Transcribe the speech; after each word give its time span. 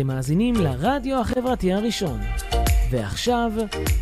אתם 0.00 0.08
מאזינים 0.08 0.54
לרדיו 0.54 1.20
החברתי 1.20 1.72
הראשון. 1.72 2.20
ועכשיו, 2.90 3.52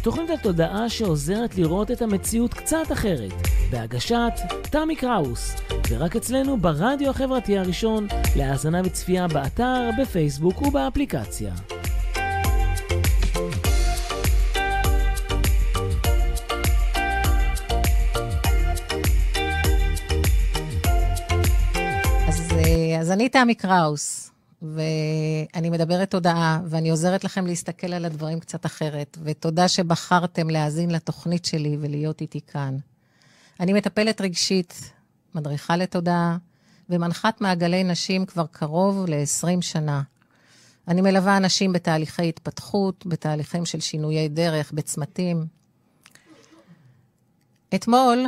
תוכנית 0.02 0.30
התודעה 0.30 0.88
שעוזרת 0.88 1.58
לראות 1.58 1.90
את 1.90 2.02
המציאות 2.02 2.54
קצת 2.54 2.92
אחרת, 2.92 3.32
בהגשת 3.70 4.32
תמי 4.70 4.96
קראוס, 4.96 5.56
ורק 5.88 6.16
אצלנו 6.16 6.56
ברדיו 6.56 7.10
החברתי 7.10 7.58
הראשון, 7.58 8.06
להאזנה 8.36 8.80
וצפייה 8.84 9.28
באתר, 9.28 9.90
בפייסבוק 9.98 10.62
ובאפליקציה. 10.62 11.54
אז, 22.28 22.52
אה, 22.52 23.14
אני 23.14 23.28
תמי 23.28 23.54
קראוס, 23.54 24.27
ואני 24.62 25.70
מדברת 25.70 26.10
תודעה, 26.10 26.60
ואני 26.66 26.90
עוזרת 26.90 27.24
לכם 27.24 27.46
להסתכל 27.46 27.92
על 27.92 28.04
הדברים 28.04 28.40
קצת 28.40 28.66
אחרת, 28.66 29.18
ותודה 29.22 29.68
שבחרתם 29.68 30.50
להאזין 30.50 30.90
לתוכנית 30.90 31.44
שלי 31.44 31.76
ולהיות 31.80 32.20
איתי 32.20 32.40
כאן. 32.40 32.76
אני 33.60 33.72
מטפלת 33.72 34.20
רגשית, 34.20 34.92
מדריכה 35.34 35.76
לתודעה, 35.76 36.36
ומנחת 36.90 37.40
מעגלי 37.40 37.84
נשים 37.84 38.26
כבר 38.26 38.46
קרוב 38.46 39.06
ל-20 39.08 39.60
שנה. 39.60 40.02
אני 40.88 41.00
מלווה 41.00 41.36
אנשים 41.36 41.72
בתהליכי 41.72 42.28
התפתחות, 42.28 43.06
בתהליכים 43.06 43.66
של 43.66 43.80
שינויי 43.80 44.28
דרך, 44.28 44.72
בצמתים. 44.72 45.46
אתמול 47.74 48.26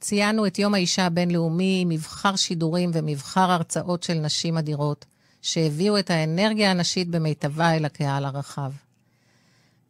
ציינו 0.00 0.46
את 0.46 0.58
יום 0.58 0.74
האישה 0.74 1.06
הבינלאומי 1.06 1.84
מבחר 1.88 2.36
שידורים 2.36 2.90
ומבחר 2.94 3.50
הרצאות 3.50 4.02
של 4.02 4.14
נשים 4.14 4.58
אדירות, 4.58 5.04
שהביאו 5.46 5.98
את 5.98 6.10
האנרגיה 6.10 6.70
הנשית 6.70 7.08
במיטבה 7.08 7.76
אל 7.76 7.84
הקהל 7.84 8.24
הרחב. 8.24 8.72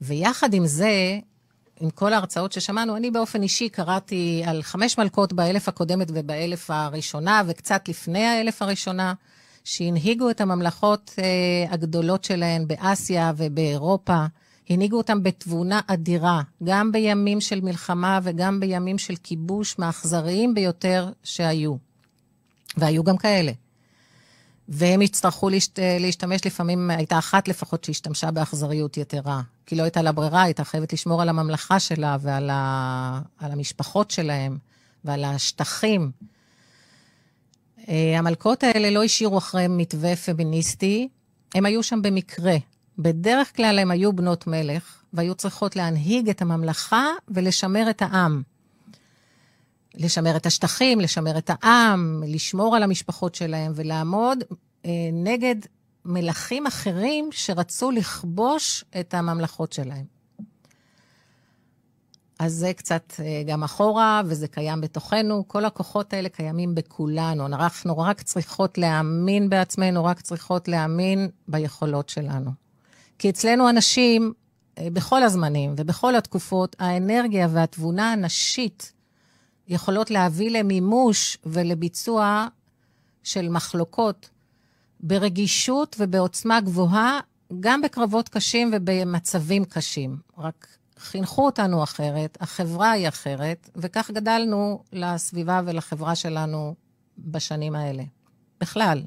ויחד 0.01 0.55
עם 0.55 0.67
זה, 0.67 1.19
עם 1.81 1.91
כל 1.91 2.13
ההרצאות 2.13 2.53
ששמענו, 2.53 2.97
אני 2.97 3.11
באופן 3.11 3.43
אישי 3.43 3.69
קראתי 3.69 4.43
על 4.47 4.63
חמש 4.63 4.99
מלכות 4.99 5.33
באלף 5.33 5.69
הקודמת 5.69 6.09
ובאלף 6.15 6.71
הראשונה, 6.71 7.43
וקצת 7.47 7.89
לפני 7.89 8.25
האלף 8.25 8.63
הראשונה, 8.63 9.15
שהנהיגו 9.65 10.31
את 10.31 10.41
הממלכות 10.41 11.15
אה, 11.19 11.73
הגדולות 11.73 12.25
שלהן 12.25 12.69
באסיה 12.69 13.33
ובאירופה. 13.37 14.25
הנהיגו 14.69 14.97
אותם 14.97 15.23
בתבונה 15.23 15.81
אדירה, 15.87 16.43
גם 16.65 16.93
בימים 16.93 17.41
של 17.41 17.61
מלחמה 17.61 18.21
וגם 18.23 18.61
בימים 18.61 18.99
של 18.99 19.15
כיבוש 19.23 19.79
מהאכזריים 19.79 20.55
ביותר 20.55 21.13
שהיו. 21.25 21.75
והיו 22.77 23.05
גם 23.05 23.17
כאלה. 23.17 23.53
והם 24.69 25.03
יצטרכו 25.03 25.49
להשת... 25.49 25.79
להשתמש, 26.01 26.41
לפעמים 26.47 26.91
הייתה 26.91 27.19
אחת 27.19 27.49
לפחות 27.49 27.85
שהשתמשה 27.85 28.31
באכזריות 28.31 28.97
יתרה. 28.97 29.41
כי 29.67 29.77
לא 29.77 29.83
הייתה 29.83 30.03
לה 30.03 30.13
ברירה, 30.13 30.43
הייתה 30.43 30.65
חייבת 30.65 30.93
לשמור 30.93 31.23
על 31.23 31.29
הממלכה 31.29 31.81
שלה 31.81 32.17
ועל 32.21 32.51
ה... 32.51 33.21
המשפחות 33.41 34.11
שלהם 34.11 34.59
ועל 35.05 35.25
השטחים. 35.25 36.11
אה, 37.89 38.19
המלכות 38.19 38.65
האלה 38.65 38.91
לא 38.91 39.05
השאירו 39.05 39.39
אחריהם 39.39 39.77
מתווה 39.77 40.17
פמיניסטי, 40.17 41.09
הם 41.55 41.67
היו 41.67 41.83
שם 41.83 42.03
במקרה. 42.03 42.57
בדרך 42.99 43.57
כלל 43.57 43.79
הם 43.79 43.91
היו 43.91 44.13
בנות 44.13 44.47
מלך, 44.47 45.03
והיו 45.13 45.35
צריכות 45.35 45.77
להנהיג 45.77 46.29
את 46.29 46.43
הממלכה 46.43 47.05
ולשמר 47.29 47.91
את 47.91 48.03
העם. 48.03 48.43
לשמר 49.97 50.37
את 50.37 50.47
השטחים, 50.47 51.01
לשמר 51.01 51.39
את 51.39 51.51
העם, 51.55 52.23
לשמור 52.27 52.77
על 52.77 52.83
המשפחות 52.83 53.35
שלהם 53.35 53.73
ולעמוד 53.75 54.45
אה, 54.87 54.91
נגד 55.13 55.57
מלכים 56.05 56.67
אחרים 56.67 57.29
שרצו 57.33 57.91
לכבוש 57.91 58.85
את 59.01 59.15
הממלכות 59.15 59.73
שלהם. 59.73 60.17
אז 62.39 62.53
זה 62.53 62.73
קצת 62.73 63.13
אה, 63.21 63.43
גם 63.47 63.63
אחורה, 63.63 64.23
וזה 64.27 64.49
קיים 64.49 64.81
בתוכנו. 64.81 65.49
כל 65.49 65.65
הכוחות 65.65 66.13
האלה 66.13 66.29
קיימים 66.29 66.75
בכולנו. 66.75 67.47
אנחנו 67.47 67.99
רק 67.99 68.23
צריכות 68.23 68.79
להאמין 68.79 69.49
בעצמנו, 69.49 70.05
רק 70.05 70.21
צריכות 70.21 70.69
להאמין 70.69 71.29
ביכולות 71.49 72.09
שלנו. 72.09 72.51
כי 73.19 73.31
אצלנו 73.31 73.71
אנשים, 73.71 74.33
אה, 74.79 74.89
בכל 74.93 75.23
הזמנים 75.23 75.75
ובכל 75.77 76.17
התקופות, 76.17 76.77
האנרגיה 76.79 77.49
והתבונה 77.51 78.13
הנשית 78.13 78.93
יכולות 79.69 80.11
להביא 80.11 80.51
למימוש 80.51 81.39
ולביצוע 81.47 82.47
של 83.23 83.49
מחלוקות 83.49 84.31
ברגישות 85.01 85.97
ובעוצמה 85.99 86.61
גבוהה, 86.61 87.21
גם 87.61 87.83
בקרבות 87.83 88.29
קשים 88.29 88.71
ובמצבים 88.75 89.65
קשים. 89.65 90.17
רק 90.39 90.67
חינכו 90.99 91.47
אותנו 91.47 91.83
אחרת, 91.83 92.39
החברה 92.41 92.91
היא 92.91 93.09
אחרת, 93.09 93.71
וכך 93.77 94.11
גדלנו 94.11 94.83
לסביבה 94.93 95.61
ולחברה 95.65 96.15
שלנו 96.15 96.75
בשנים 97.19 97.75
האלה. 97.75 98.03
בכלל. 98.61 99.03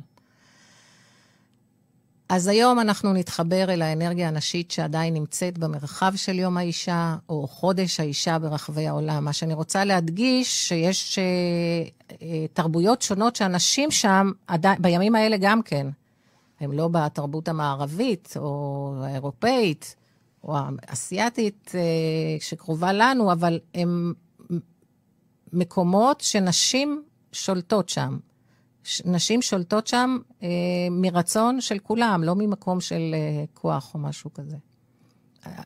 אז 2.29 2.47
היום 2.47 2.79
אנחנו 2.79 3.13
נתחבר 3.13 3.65
אל 3.69 3.81
האנרגיה 3.81 4.27
הנשית 4.27 4.71
שעדיין 4.71 5.13
נמצאת 5.13 5.57
במרחב 5.57 6.11
של 6.15 6.39
יום 6.39 6.57
האישה, 6.57 7.15
או 7.29 7.47
חודש 7.47 7.99
האישה 7.99 8.39
ברחבי 8.39 8.87
העולם. 8.87 9.25
מה 9.25 9.33
שאני 9.33 9.53
רוצה 9.53 9.83
להדגיש, 9.85 10.67
שיש 10.67 11.19
uh, 11.19 12.11
uh, 12.11 12.13
תרבויות 12.53 13.01
שונות 13.01 13.35
שאנשים 13.35 13.91
שם, 13.91 14.31
עדי, 14.47 14.67
בימים 14.79 15.15
האלה 15.15 15.37
גם 15.39 15.61
כן, 15.61 15.87
הם 16.59 16.71
לא 16.71 16.87
בתרבות 16.87 17.47
המערבית, 17.47 18.33
או 18.37 18.93
האירופאית, 19.03 19.95
או 20.43 20.57
האסייתית 20.87 21.71
uh, 21.71 22.43
שקרובה 22.43 22.93
לנו, 22.93 23.31
אבל 23.31 23.59
הם 23.75 24.13
מקומות 25.53 26.21
שנשים 26.21 27.03
שולטות 27.31 27.89
שם. 27.89 28.17
נשים 29.05 29.41
שולטות 29.41 29.87
שם 29.87 30.17
אה, 30.43 30.47
מרצון 30.91 31.61
של 31.61 31.79
כולם, 31.79 32.23
לא 32.23 32.35
ממקום 32.35 32.81
של 32.81 33.11
אה, 33.13 33.45
כוח 33.53 33.93
או 33.93 33.99
משהו 33.99 34.33
כזה. 34.33 34.57
אה, 35.45 35.61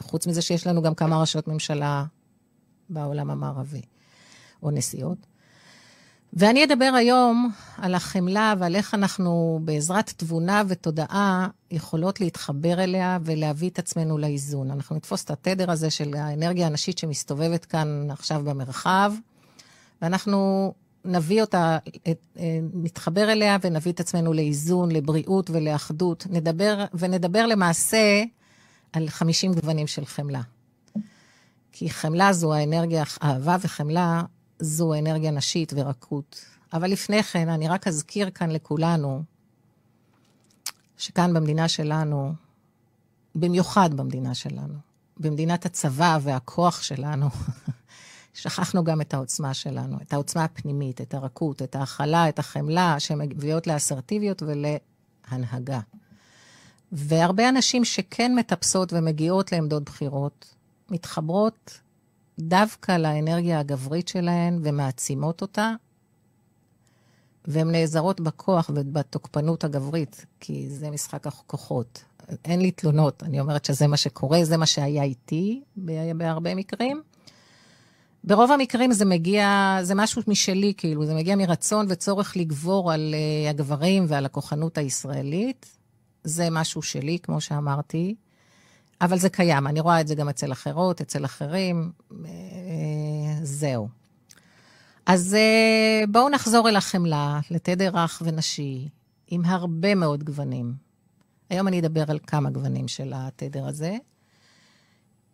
חוץ 0.00 0.26
מזה 0.26 0.42
שיש 0.42 0.66
לנו 0.66 0.82
גם 0.82 0.94
כמה 0.94 1.20
ראשות 1.20 1.48
ממשלה 1.48 2.04
בעולם 2.88 3.30
המערבי, 3.30 3.82
או 4.62 4.70
נשיאות. 4.70 5.26
ואני 6.32 6.64
אדבר 6.64 6.92
היום 6.96 7.50
על 7.76 7.94
החמלה 7.94 8.54
ועל 8.58 8.76
איך 8.76 8.94
אנחנו 8.94 9.60
בעזרת 9.64 10.12
תבונה 10.16 10.62
ותודעה 10.68 11.48
יכולות 11.70 12.20
להתחבר 12.20 12.84
אליה 12.84 13.18
ולהביא 13.24 13.70
את 13.70 13.78
עצמנו 13.78 14.18
לאיזון. 14.18 14.70
אנחנו 14.70 14.96
נתפוס 14.96 15.24
את 15.24 15.30
התדר 15.30 15.70
הזה 15.70 15.90
של 15.90 16.14
האנרגיה 16.14 16.66
הנשית 16.66 16.98
שמסתובבת 16.98 17.64
כאן 17.64 18.10
עכשיו 18.10 18.42
במרחב, 18.44 19.12
ואנחנו 20.02 20.72
נביא 21.04 21.40
אותה, 21.40 21.78
אה, 22.06 22.12
נתחבר 22.74 23.32
אליה 23.32 23.56
ונביא 23.62 23.92
את 23.92 24.00
עצמנו 24.00 24.32
לאיזון, 24.32 24.92
לבריאות 24.92 25.50
ולאחדות. 25.50 26.26
נדבר, 26.30 26.84
ונדבר 26.94 27.46
למעשה 27.46 28.22
על 28.92 29.08
50 29.08 29.54
גוונים 29.54 29.86
של 29.86 30.06
חמלה. 30.06 30.42
כי 31.72 31.90
חמלה 31.90 32.32
זו 32.32 32.54
האנרגיה, 32.54 33.04
אהבה 33.22 33.56
וחמלה 33.60 34.22
זו 34.58 34.94
אנרגיה 34.94 35.30
נשית 35.30 35.72
ורקות. 35.76 36.44
אבל 36.72 36.90
לפני 36.90 37.22
כן, 37.22 37.48
אני 37.48 37.68
רק 37.68 37.86
אזכיר 37.86 38.30
כאן 38.30 38.50
לכולנו, 38.50 39.22
שכאן 40.98 41.34
במדינה 41.34 41.68
שלנו, 41.68 42.34
במיוחד 43.34 43.94
במדינה 43.94 44.34
שלנו, 44.34 44.74
במדינת 45.16 45.66
הצבא 45.66 46.18
והכוח 46.22 46.82
שלנו, 46.82 47.26
שכחנו 48.34 48.84
גם 48.84 49.00
את 49.00 49.14
העוצמה 49.14 49.54
שלנו, 49.54 49.96
את 50.02 50.12
העוצמה 50.12 50.44
הפנימית, 50.44 51.00
את 51.00 51.14
הרכות, 51.14 51.62
את 51.62 51.76
ההכלה, 51.76 52.28
את 52.28 52.38
החמלה, 52.38 52.96
שמביאות 52.98 53.66
לאסרטיביות 53.66 54.42
ולהנהגה. 54.42 55.80
והרבה 56.92 57.48
אנשים 57.48 57.84
שכן 57.84 58.34
מטפסות 58.34 58.92
ומגיעות 58.92 59.52
לעמדות 59.52 59.82
בחירות, 59.82 60.54
מתחברות 60.90 61.80
דווקא 62.38 62.92
לאנרגיה 62.92 63.60
הגברית 63.60 64.08
שלהן 64.08 64.60
ומעצימות 64.62 65.42
אותה, 65.42 65.72
והן 67.44 67.70
נעזרות 67.70 68.20
בכוח 68.20 68.70
ובתוקפנות 68.74 69.64
הגברית, 69.64 70.26
כי 70.40 70.68
זה 70.68 70.90
משחק 70.90 71.26
הכוחות. 71.26 72.04
אין 72.44 72.60
לי 72.60 72.70
תלונות, 72.70 73.22
אני 73.22 73.40
אומרת 73.40 73.64
שזה 73.64 73.86
מה 73.86 73.96
שקורה, 73.96 74.44
זה 74.44 74.56
מה 74.56 74.66
שהיה 74.66 75.02
איתי 75.02 75.62
בהרבה 76.16 76.54
מקרים. 76.54 77.02
ברוב 78.24 78.52
המקרים 78.52 78.92
זה 78.92 79.04
מגיע, 79.04 79.78
זה 79.82 79.94
משהו 79.94 80.22
משלי, 80.26 80.72
כאילו, 80.76 81.06
זה 81.06 81.14
מגיע 81.14 81.36
מרצון 81.36 81.86
וצורך 81.88 82.36
לגבור 82.36 82.92
על 82.92 83.14
uh, 83.14 83.50
הגברים 83.50 84.04
ועל 84.08 84.26
הכוחנות 84.26 84.78
הישראלית. 84.78 85.76
זה 86.24 86.48
משהו 86.50 86.82
שלי, 86.82 87.18
כמו 87.22 87.40
שאמרתי, 87.40 88.14
אבל 89.00 89.18
זה 89.18 89.28
קיים, 89.28 89.66
אני 89.66 89.80
רואה 89.80 90.00
את 90.00 90.08
זה 90.08 90.14
גם 90.14 90.28
אצל 90.28 90.52
אחרות, 90.52 91.00
אצל 91.00 91.24
אחרים, 91.24 91.92
uh, 92.10 92.14
זהו. 93.42 93.88
אז 95.06 95.36
uh, 95.36 96.10
בואו 96.10 96.28
נחזור 96.28 96.68
אל 96.68 96.76
החמלה, 96.76 97.40
לתדר 97.50 97.90
רך 97.94 98.22
ונשי, 98.24 98.88
עם 99.28 99.44
הרבה 99.44 99.94
מאוד 99.94 100.24
גוונים. 100.24 100.74
היום 101.50 101.68
אני 101.68 101.80
אדבר 101.80 102.10
על 102.10 102.18
כמה 102.26 102.50
גוונים 102.50 102.88
של 102.88 103.12
התדר 103.16 103.66
הזה. 103.66 103.96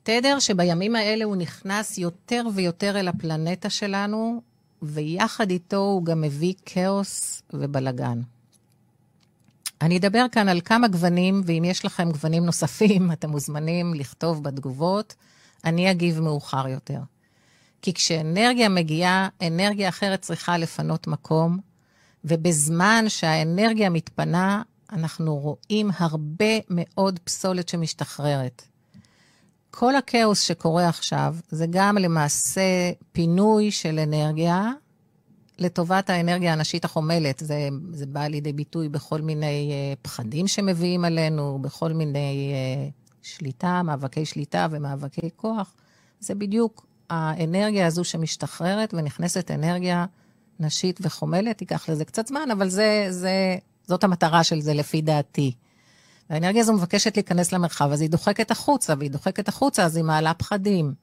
תדר 0.07 0.39
שבימים 0.39 0.97
האלה 0.97 1.25
הוא 1.25 1.37
נכנס 1.37 1.99
יותר 1.99 2.43
ויותר 2.55 3.01
אל 3.01 3.09
הפלנטה 3.09 3.71
שלנו, 3.71 4.43
ויחד 4.83 5.51
איתו 5.51 5.77
הוא 5.77 6.05
גם 6.05 6.21
מביא 6.21 6.55
כאוס 6.67 7.43
ובלגן. 7.53 8.21
אני 9.83 9.99
אדבר 9.99 10.27
כאן 10.33 10.49
על 10.49 10.61
כמה 10.61 10.89
גוונים, 10.89 11.43
ואם 11.45 11.65
יש 11.65 11.85
לכם 11.85 12.11
גוונים 12.11 12.47
נוספים, 12.47 13.11
אתם 13.13 13.31
מוזמנים 13.31 13.95
לכתוב 13.95 14.43
בתגובות. 14.43 15.15
אני 15.65 15.91
אגיב 15.91 16.21
מאוחר 16.21 16.69
יותר. 16.69 17.01
כי 17.83 17.95
כשאנרגיה 17.95 18.69
מגיעה, 18.69 19.29
אנרגיה 19.43 19.89
אחרת 19.89 20.21
צריכה 20.21 20.59
לפנות 20.59 21.07
מקום, 21.07 21.59
ובזמן 22.25 23.05
שהאנרגיה 23.09 23.91
מתפנה, 23.91 24.63
אנחנו 24.93 25.37
רואים 25.37 25.91
הרבה 25.99 26.55
מאוד 26.71 27.19
פסולת 27.19 27.69
שמשתחררת. 27.69 28.76
כל 29.79 29.97
הכאוס 29.97 30.41
שקורה 30.41 30.89
עכשיו 30.89 31.37
זה 31.51 31.67
גם 31.71 31.99
למעשה 31.99 32.61
פינוי 33.13 33.71
של 33.71 33.99
אנרגיה 33.99 34.73
לטובת 35.59 36.11
האנרגיה 36.11 36.53
הנשית 36.53 36.85
החומלת. 36.85 37.43
זה, 37.45 37.69
זה 37.93 38.07
בא 38.07 38.27
לידי 38.27 38.53
ביטוי 38.53 38.89
בכל 38.89 39.21
מיני 39.21 39.71
uh, 39.71 39.99
פחדים 40.03 40.49
שמביאים 40.49 41.05
עלינו, 41.05 41.59
בכל 41.63 41.93
מיני 41.93 42.53
uh, 42.53 42.93
שליטה, 43.23 43.83
מאבקי 43.83 44.25
שליטה 44.25 44.67
ומאבקי 44.71 45.31
כוח. 45.37 45.75
זה 46.21 46.35
בדיוק 46.35 46.87
האנרגיה 47.11 47.87
הזו 47.87 48.05
שמשתחררת 48.05 48.95
ונכנסת 48.95 49.51
אנרגיה 49.51 50.07
נשית 50.61 50.99
וחומלת. 51.03 51.61
ייקח 51.61 51.89
לזה 51.89 52.05
קצת 52.05 52.27
זמן, 52.27 52.49
אבל 52.53 52.69
זה, 52.69 53.07
זה, 53.11 53.57
זאת 53.87 54.05
המטרה 54.05 54.45
של 54.45 54.61
זה 54.61 54.75
לפי 54.75 55.01
דעתי. 55.03 55.53
והאנרגיה 56.31 56.63
הזו 56.63 56.73
מבקשת 56.73 57.17
להיכנס 57.17 57.53
למרחב, 57.53 57.91
אז 57.93 58.01
היא 58.01 58.11
דוחקת 58.11 58.51
החוצה, 58.51 58.95
והיא 58.99 59.11
דוחקת 59.11 59.49
החוצה, 59.49 59.85
אז 59.85 59.97
היא 59.97 60.05
מעלה 60.05 60.35
פחדים. 60.35 60.95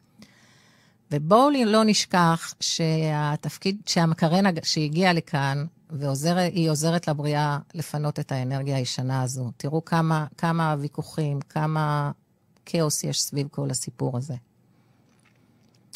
ובואו 1.12 1.50
לא 1.66 1.84
נשכח 1.84 2.54
שהתפקיד, 2.60 3.81
שהמקרנה 3.86 4.50
שהגיעה 4.64 5.14
לכאן, 5.14 5.66
והיא 5.90 6.70
עוזרת 6.70 7.08
לבריאה 7.08 7.60
לפנות 7.74 8.20
את 8.20 8.31
האנרגיה 8.31 8.75
הישנה 8.75 9.22
הזו. 9.22 9.52
תראו 9.58 9.86
כמה, 9.86 10.25
כמה 10.38 10.75
ויכוחים, 10.80 11.40
כמה 11.40 12.12
כאוס 12.66 13.04
יש 13.04 13.22
סביב 13.22 13.48
כל 13.52 13.70
הסיפור 13.70 14.18
הזה. 14.18 14.36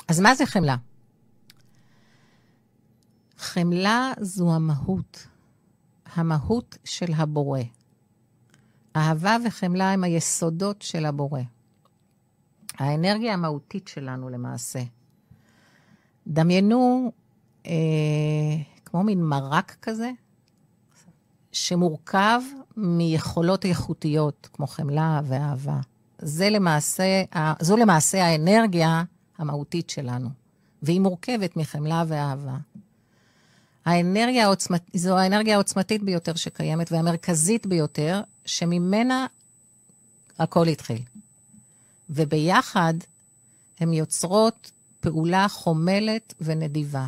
אז 0.08 0.20
מה 0.20 0.36
זה 0.36 0.46
חמלה? 0.46 0.76
חמלה 3.38 4.12
זו 4.22 4.54
המהות, 4.54 5.28
המהות 6.16 6.78
של 6.84 7.14
הבורא. 7.16 7.62
אהבה 8.96 9.38
וחמלה 9.46 9.92
הם 9.92 10.04
היסודות 10.04 10.82
של 10.82 11.06
הבורא. 11.06 11.42
האנרגיה 12.78 13.34
המהותית 13.34 13.88
שלנו 13.88 14.30
למעשה. 14.30 14.80
דמיינו 16.28 17.12
אה, 17.66 17.72
כמו 18.86 19.04
מין 19.04 19.24
מרק 19.24 19.76
כזה, 19.82 20.12
שמורכב 21.52 22.42
מיכולות 22.78 23.66
איכותיות, 23.66 24.50
כמו 24.54 24.68
חמלה 24.68 25.22
ואהבה. 25.24 25.80
זה 26.20 26.50
למעשה, 26.50 27.24
זו 27.60 27.78
למעשה 27.78 28.26
האנרגיה 28.26 29.04
המהותית 29.38 29.90
שלנו, 29.90 30.30
והיא 30.82 31.02
מורכבת 31.02 31.58
מחמלה 31.58 32.04
ואהבה. 32.08 32.58
האנרגיה 33.86 34.46
העוצמת, 34.46 34.82
זו 34.94 35.18
האנרגיה 35.18 35.56
העוצמתית 35.56 36.04
ביותר 36.04 36.36
שקיימת 36.36 36.92
והמרכזית 36.92 37.68
ביותר, 37.68 38.22
שממנה 38.48 39.26
הכל 40.40 40.68
התחיל. 40.68 41.02
וביחד 42.10 42.94
הן 43.80 43.94
יוצרות 43.94 44.72
פעולה 45.00 45.48
חומלת 45.50 46.34
ונדיבה. 46.42 47.08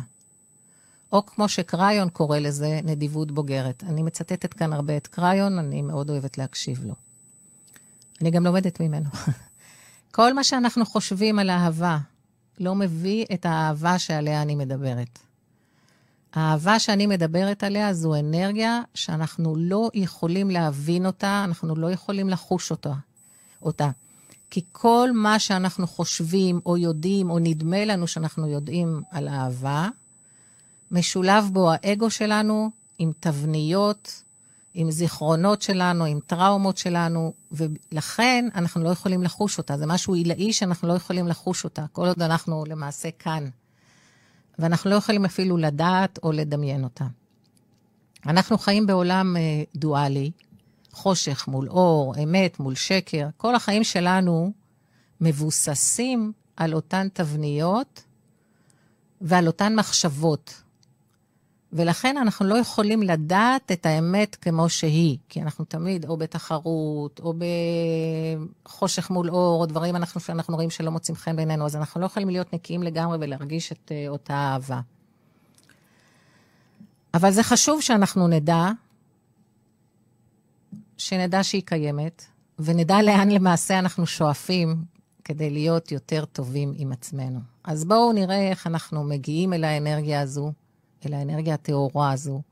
או 1.12 1.26
כמו 1.26 1.48
שקריון 1.48 2.08
קורא 2.08 2.38
לזה, 2.38 2.80
נדיבות 2.84 3.32
בוגרת. 3.32 3.84
אני 3.84 4.02
מצטטת 4.02 4.54
כאן 4.54 4.72
הרבה 4.72 4.96
את 4.96 5.06
קריון, 5.06 5.58
אני 5.58 5.82
מאוד 5.82 6.10
אוהבת 6.10 6.38
להקשיב 6.38 6.84
לו. 6.84 6.94
אני 8.20 8.30
גם 8.30 8.44
לומדת 8.44 8.80
ממנו. 8.80 9.10
כל 10.14 10.34
מה 10.34 10.44
שאנחנו 10.44 10.86
חושבים 10.86 11.38
על 11.38 11.50
אהבה 11.50 11.98
לא 12.60 12.74
מביא 12.74 13.24
את 13.34 13.46
האהבה 13.46 13.98
שעליה 13.98 14.42
אני 14.42 14.54
מדברת. 14.54 15.18
האהבה 16.34 16.78
שאני 16.78 17.06
מדברת 17.06 17.64
עליה 17.64 17.94
זו 17.94 18.14
אנרגיה 18.14 18.82
שאנחנו 18.94 19.54
לא 19.56 19.90
יכולים 19.94 20.50
להבין 20.50 21.06
אותה, 21.06 21.42
אנחנו 21.44 21.76
לא 21.76 21.90
יכולים 21.90 22.28
לחוש 22.28 22.70
אותה. 22.70 22.92
אותה. 23.62 23.90
כי 24.50 24.64
כל 24.72 25.10
מה 25.14 25.38
שאנחנו 25.38 25.86
חושבים 25.86 26.60
או 26.66 26.76
יודעים 26.76 27.30
או 27.30 27.38
נדמה 27.38 27.84
לנו 27.84 28.06
שאנחנו 28.06 28.46
יודעים 28.46 29.02
על 29.10 29.28
אהבה, 29.28 29.88
משולב 30.90 31.50
בו 31.52 31.70
האגו 31.72 32.10
שלנו 32.10 32.70
עם 32.98 33.12
תבניות, 33.20 34.22
עם 34.74 34.90
זיכרונות 34.90 35.62
שלנו, 35.62 36.04
עם 36.04 36.18
טראומות 36.26 36.76
שלנו, 36.78 37.32
ולכן 37.52 38.48
אנחנו 38.54 38.84
לא 38.84 38.88
יכולים 38.88 39.22
לחוש 39.22 39.58
אותה. 39.58 39.76
זה 39.78 39.86
משהו 39.86 40.14
עילאי 40.14 40.52
שאנחנו 40.52 40.88
לא 40.88 40.92
יכולים 40.92 41.28
לחוש 41.28 41.64
אותה, 41.64 41.84
כל 41.92 42.06
עוד 42.06 42.22
אנחנו 42.22 42.64
למעשה 42.68 43.08
כאן. 43.18 43.48
ואנחנו 44.60 44.90
לא 44.90 44.94
יכולים 44.94 45.24
אפילו 45.24 45.56
לדעת 45.56 46.18
או 46.22 46.32
לדמיין 46.32 46.84
אותה. 46.84 47.04
אנחנו 48.26 48.58
חיים 48.58 48.86
בעולם 48.86 49.36
אה, 49.36 49.62
דואלי, 49.76 50.30
חושך 50.92 51.48
מול 51.48 51.68
אור, 51.68 52.14
אמת 52.22 52.60
מול 52.60 52.74
שקר. 52.74 53.28
כל 53.36 53.54
החיים 53.54 53.84
שלנו 53.84 54.52
מבוססים 55.20 56.32
על 56.56 56.74
אותן 56.74 57.08
תבניות 57.12 58.02
ועל 59.20 59.46
אותן 59.46 59.74
מחשבות. 59.74 60.62
ולכן 61.72 62.16
אנחנו 62.16 62.46
לא 62.46 62.58
יכולים 62.58 63.02
לדעת 63.02 63.72
את 63.72 63.86
האמת 63.86 64.36
כמו 64.36 64.68
שהיא, 64.68 65.18
כי 65.28 65.42
אנחנו 65.42 65.64
תמיד 65.64 66.04
או 66.04 66.16
בתחרות, 66.16 67.20
או 67.20 67.34
בחושך 68.64 69.10
מול 69.10 69.30
אור, 69.30 69.60
או 69.60 69.66
דברים 69.66 69.96
אנחנו, 69.96 70.20
שאנחנו 70.20 70.54
רואים 70.54 70.70
שלא 70.70 70.90
מוצאים 70.90 71.16
חן 71.16 71.36
בעינינו, 71.36 71.66
אז 71.66 71.76
אנחנו 71.76 72.00
לא 72.00 72.06
יכולים 72.06 72.28
להיות 72.28 72.52
נקיים 72.52 72.82
לגמרי 72.82 73.18
ולהרגיש 73.20 73.72
את 73.72 73.88
uh, 73.88 74.08
אותה 74.08 74.34
אהבה. 74.34 74.80
אבל 77.14 77.30
זה 77.30 77.42
חשוב 77.42 77.80
שאנחנו 77.80 78.28
נדע, 78.28 78.70
שנדע 80.96 81.44
שהיא 81.44 81.62
קיימת, 81.64 82.24
ונדע 82.58 83.02
לאן 83.02 83.30
למעשה 83.30 83.78
אנחנו 83.78 84.06
שואפים 84.06 84.84
כדי 85.24 85.50
להיות 85.50 85.92
יותר 85.92 86.24
טובים 86.24 86.72
עם 86.76 86.92
עצמנו. 86.92 87.40
אז 87.64 87.84
בואו 87.84 88.12
נראה 88.12 88.50
איך 88.50 88.66
אנחנו 88.66 89.04
מגיעים 89.04 89.52
אל 89.52 89.64
האנרגיה 89.64 90.20
הזו. 90.20 90.52
אל 91.06 91.14
האנרגיה 91.14 91.54
הטהורה 91.54 92.12
הזו, 92.12 92.42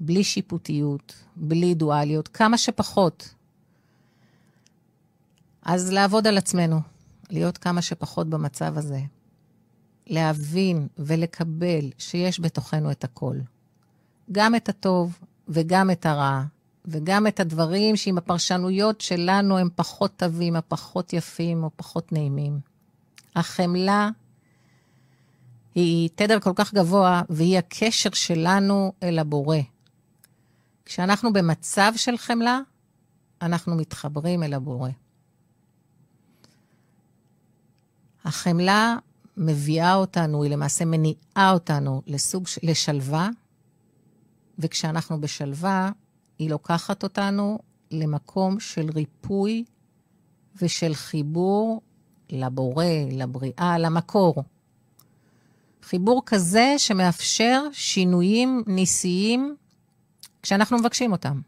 בלי 0.00 0.24
שיפוטיות, 0.24 1.14
בלי 1.36 1.74
דואליות, 1.74 2.28
כמה 2.28 2.58
שפחות. 2.58 3.34
אז 5.62 5.92
לעבוד 5.92 6.26
על 6.26 6.38
עצמנו, 6.38 6.80
להיות 7.30 7.58
כמה 7.58 7.82
שפחות 7.82 8.28
במצב 8.28 8.78
הזה. 8.78 9.00
להבין 10.06 10.88
ולקבל 10.98 11.90
שיש 11.98 12.40
בתוכנו 12.40 12.90
את 12.90 13.04
הכל. 13.04 13.36
גם 14.32 14.54
את 14.54 14.68
הטוב 14.68 15.18
וגם 15.48 15.90
את 15.90 16.06
הרע, 16.06 16.42
וגם 16.84 17.26
את 17.26 17.40
הדברים 17.40 17.96
שעם 17.96 18.18
הפרשנויות 18.18 19.00
שלנו 19.00 19.58
הם 19.58 19.68
פחות 19.76 20.16
טובים, 20.16 20.56
הפחות 20.56 21.12
יפים 21.12 21.64
או 21.64 21.70
פחות 21.76 22.12
נעימים. 22.12 22.60
החמלה 23.36 24.10
היא 25.74 26.08
תדר 26.14 26.40
כל 26.40 26.52
כך 26.54 26.74
גבוה, 26.74 27.22
והיא 27.28 27.58
הקשר 27.58 28.10
שלנו 28.12 28.92
אל 29.02 29.18
הבורא. 29.18 29.58
כשאנחנו 30.84 31.32
במצב 31.32 31.92
של 31.96 32.16
חמלה, 32.16 32.60
אנחנו 33.42 33.76
מתחברים 33.76 34.42
אל 34.42 34.54
הבורא. 34.54 34.90
החמלה 38.24 38.96
מביאה 39.36 39.94
אותנו, 39.94 40.42
היא 40.42 40.50
למעשה 40.52 40.84
מניעה 40.84 41.50
אותנו 41.52 42.02
לסוג, 42.06 42.44
לשלווה, 42.62 43.28
וכשאנחנו 44.58 45.20
בשלווה, 45.20 45.90
היא 46.38 46.50
לוקחת 46.50 47.02
אותנו 47.02 47.58
למקום 47.90 48.60
של 48.60 48.90
ריפוי 48.94 49.64
ושל 50.62 50.94
חיבור 50.94 51.82
לבורא, 52.30 52.84
לבריאה, 53.12 53.78
למקור. 53.78 54.34
חיבור 55.84 56.22
כזה 56.26 56.74
שמאפשר 56.78 57.62
שינויים 57.72 58.64
ניסיים 58.66 59.56
כשאנחנו 60.42 60.78
מבקשים 60.78 61.12
אותם. 61.12 61.40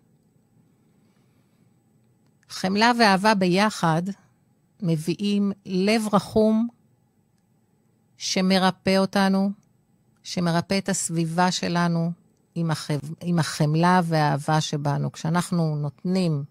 חמלה 2.49 2.93
ואהבה 2.99 3.35
ביחד 3.35 4.03
מביאים 4.83 5.53
לב 5.67 6.03
רחום 6.13 6.69
שמרפא 8.17 8.99
אותנו, 8.99 9.51
שמרפא 10.23 10.79
את 10.79 10.89
הסביבה 10.89 11.53
שלנו 11.53 12.13
עם, 12.55 12.71
החב... 12.71 12.99
עם 13.21 13.39
החמלה 13.39 14.01
והאהבה 14.05 14.61
שבנו. 14.61 15.13
כשאנחנו 15.13 15.77
נותנים 15.77 16.45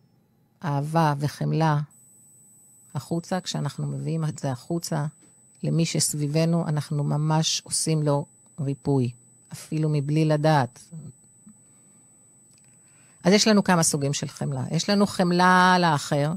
אהבה 0.63 1.13
וחמלה 1.20 1.80
החוצה, 2.96 3.42
כשאנחנו 3.42 3.88
מביאים 3.88 4.25
את 4.25 4.39
זה 4.39 4.51
החוצה 4.51 5.06
למי 5.65 5.86
שסביבנו, 5.86 6.67
אנחנו 6.67 7.03
ממש 7.03 7.62
עושים 7.65 8.03
לו 8.03 8.25
ריפוי, 8.60 9.12
אפילו 9.53 9.89
מבלי 9.89 10.25
לדעת. 10.25 10.79
אז 13.24 13.34
יש 13.34 13.48
לנו 13.48 13.63
כמה 13.63 13.84
סוגים 13.84 14.13
של 14.13 14.27
חמלה. 14.27 14.63
יש 14.72 14.89
לנו 14.89 15.05
חמלה 15.05 15.77
לאחר. 15.79 16.31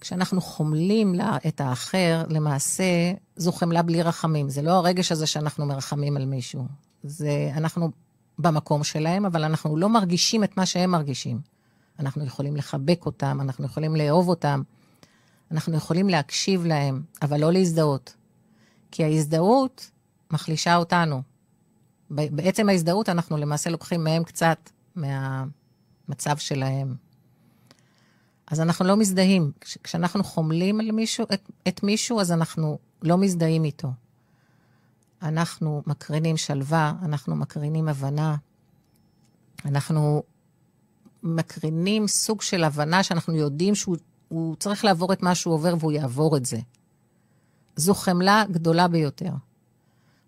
כשאנחנו 0.00 0.40
חומלים 0.40 1.14
את 1.48 1.60
האחר, 1.60 2.24
למעשה 2.28 2.84
זו 3.36 3.52
חמלה 3.52 3.82
בלי 3.82 4.02
רחמים. 4.02 4.48
זה 4.50 4.62
לא 4.62 4.70
הרגש 4.70 5.12
הזה 5.12 5.26
שאנחנו 5.26 5.66
מרחמים 5.66 6.16
על 6.16 6.26
מישהו. 6.26 6.64
זה, 7.04 7.50
אנחנו 7.56 7.90
במקום 8.38 8.84
שלהם, 8.84 9.26
אבל 9.26 9.44
אנחנו 9.44 9.76
לא 9.76 9.88
מרגישים 9.88 10.44
את 10.44 10.56
מה 10.56 10.66
שהם 10.66 10.90
מרגישים. 10.90 11.40
אנחנו 11.98 12.24
יכולים 12.24 12.56
לחבק 12.56 13.06
אותם, 13.06 13.38
אנחנו 13.40 13.64
יכולים 13.66 13.96
לאהוב 13.96 14.28
אותם, 14.28 14.62
אנחנו 15.52 15.76
יכולים 15.76 16.08
להקשיב 16.08 16.64
להם, 16.66 17.02
אבל 17.22 17.40
לא 17.40 17.52
להזדהות. 17.52 18.16
כי 18.90 19.04
ההזדהות 19.04 19.90
מחלישה 20.30 20.76
אותנו. 20.76 21.22
בעצם 22.10 22.68
ההזדהות 22.68 23.08
אנחנו 23.08 23.36
למעשה 23.36 23.70
לוקחים 23.70 24.04
מהם 24.04 24.24
קצת 24.24 24.70
מהמצב 24.96 26.36
שלהם. 26.36 26.94
אז 28.46 28.60
אנחנו 28.60 28.84
לא 28.84 28.96
מזדהים. 28.96 29.52
כשאנחנו 29.60 30.24
חומלים 30.24 30.80
על 30.80 30.92
מישהו, 30.92 31.26
את, 31.34 31.50
את 31.68 31.82
מישהו, 31.82 32.20
אז 32.20 32.32
אנחנו 32.32 32.78
לא 33.02 33.18
מזדהים 33.18 33.64
איתו. 33.64 33.92
אנחנו 35.22 35.82
מקרינים 35.86 36.36
שלווה, 36.36 36.92
אנחנו 37.02 37.36
מקרינים 37.36 37.88
הבנה, 37.88 38.36
אנחנו 39.64 40.22
מקרינים 41.22 42.08
סוג 42.08 42.42
של 42.42 42.64
הבנה 42.64 43.02
שאנחנו 43.02 43.34
יודעים 43.34 43.74
שהוא 43.74 43.96
צריך 44.58 44.84
לעבור 44.84 45.12
את 45.12 45.22
מה 45.22 45.34
שהוא 45.34 45.54
עובר 45.54 45.74
והוא 45.78 45.92
יעבור 45.92 46.36
את 46.36 46.46
זה. 46.46 46.58
זו 47.76 47.94
חמלה 47.94 48.44
גדולה 48.50 48.88
ביותר. 48.88 49.32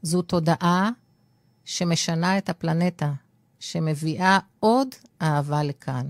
זו 0.03 0.23
תודעה 0.23 0.91
שמשנה 1.65 2.39
את 2.39 2.49
הפלנטה, 2.49 3.13
שמביאה 3.61 4.39
עוד 4.61 4.89
אהבה 5.23 5.63
לכאן. 5.63 6.07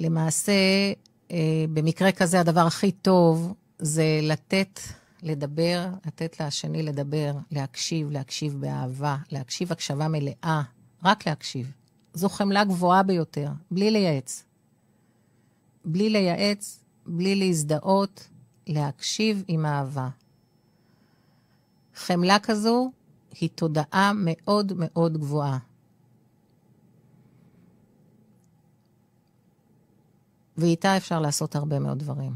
למעשה, 0.00 0.52
אה, 1.30 1.64
במקרה 1.72 2.12
כזה, 2.12 2.40
הדבר 2.40 2.66
הכי 2.66 2.92
טוב 2.92 3.54
זה 3.78 4.20
לתת 4.22 4.80
לדבר, 5.22 5.86
לתת 6.06 6.40
לשני 6.40 6.82
לדבר, 6.82 7.32
להקשיב, 7.50 8.10
להקשיב 8.10 8.60
באהבה, 8.60 9.16
להקשיב 9.30 9.72
הקשבה 9.72 10.08
מלאה, 10.08 10.62
רק 11.04 11.28
להקשיב. 11.28 11.72
זו 12.14 12.28
חמלה 12.28 12.64
גבוהה 12.64 13.02
ביותר, 13.02 13.48
בלי 13.70 13.90
לייעץ. 13.90 14.44
בלי 15.88 16.10
לייעץ, 16.10 16.80
בלי 17.06 17.34
להזדהות, 17.34 18.28
להקשיב 18.66 19.44
עם 19.48 19.66
אהבה. 19.66 20.08
חמלה 21.94 22.38
כזו 22.38 22.90
היא 23.40 23.48
תודעה 23.54 24.12
מאוד 24.14 24.72
מאוד 24.76 25.18
גבוהה. 25.18 25.58
ואיתה 30.56 30.96
אפשר 30.96 31.20
לעשות 31.20 31.56
הרבה 31.56 31.78
מאוד 31.78 31.98
דברים. 31.98 32.32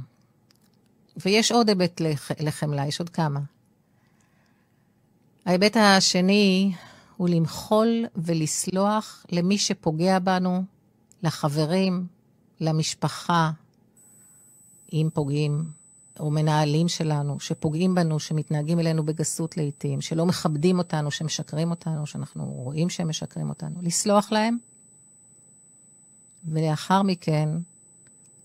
ויש 1.17 1.53
עוד 1.53 1.69
היבט 1.69 2.01
לח... 2.01 2.31
לחמלה, 2.41 2.87
יש 2.87 3.01
עוד 3.01 3.09
כמה. 3.09 3.41
ההיבט 5.45 5.77
השני 5.77 6.73
הוא 7.17 7.29
למחול 7.29 8.05
ולסלוח 8.17 9.27
למי 9.33 9.59
שפוגע 9.59 10.19
בנו, 10.19 10.65
לחברים, 11.23 12.07
למשפחה, 12.63 13.51
אם 14.93 15.09
פוגעים, 15.15 15.65
או 16.21 16.31
מנהלים 16.31 16.89
שלנו, 16.89 17.41
שפוגעים 17.41 17.95
בנו, 17.95 18.21
שמתנהגים 18.21 18.81
אלינו 18.81 19.05
בגסות 19.05 19.57
לעיתים, 19.57 20.01
שלא 20.01 20.27
מכבדים 20.27 20.79
אותנו, 20.79 21.11
שמשקרים 21.11 21.71
אותנו, 21.71 22.07
שאנחנו 22.07 22.45
רואים 22.45 22.91
שהם 22.91 23.09
משקרים 23.09 23.49
אותנו, 23.49 23.83
לסלוח 23.83 24.33
להם, 24.33 24.59
ולאחר 26.45 27.03
מכן 27.03 27.49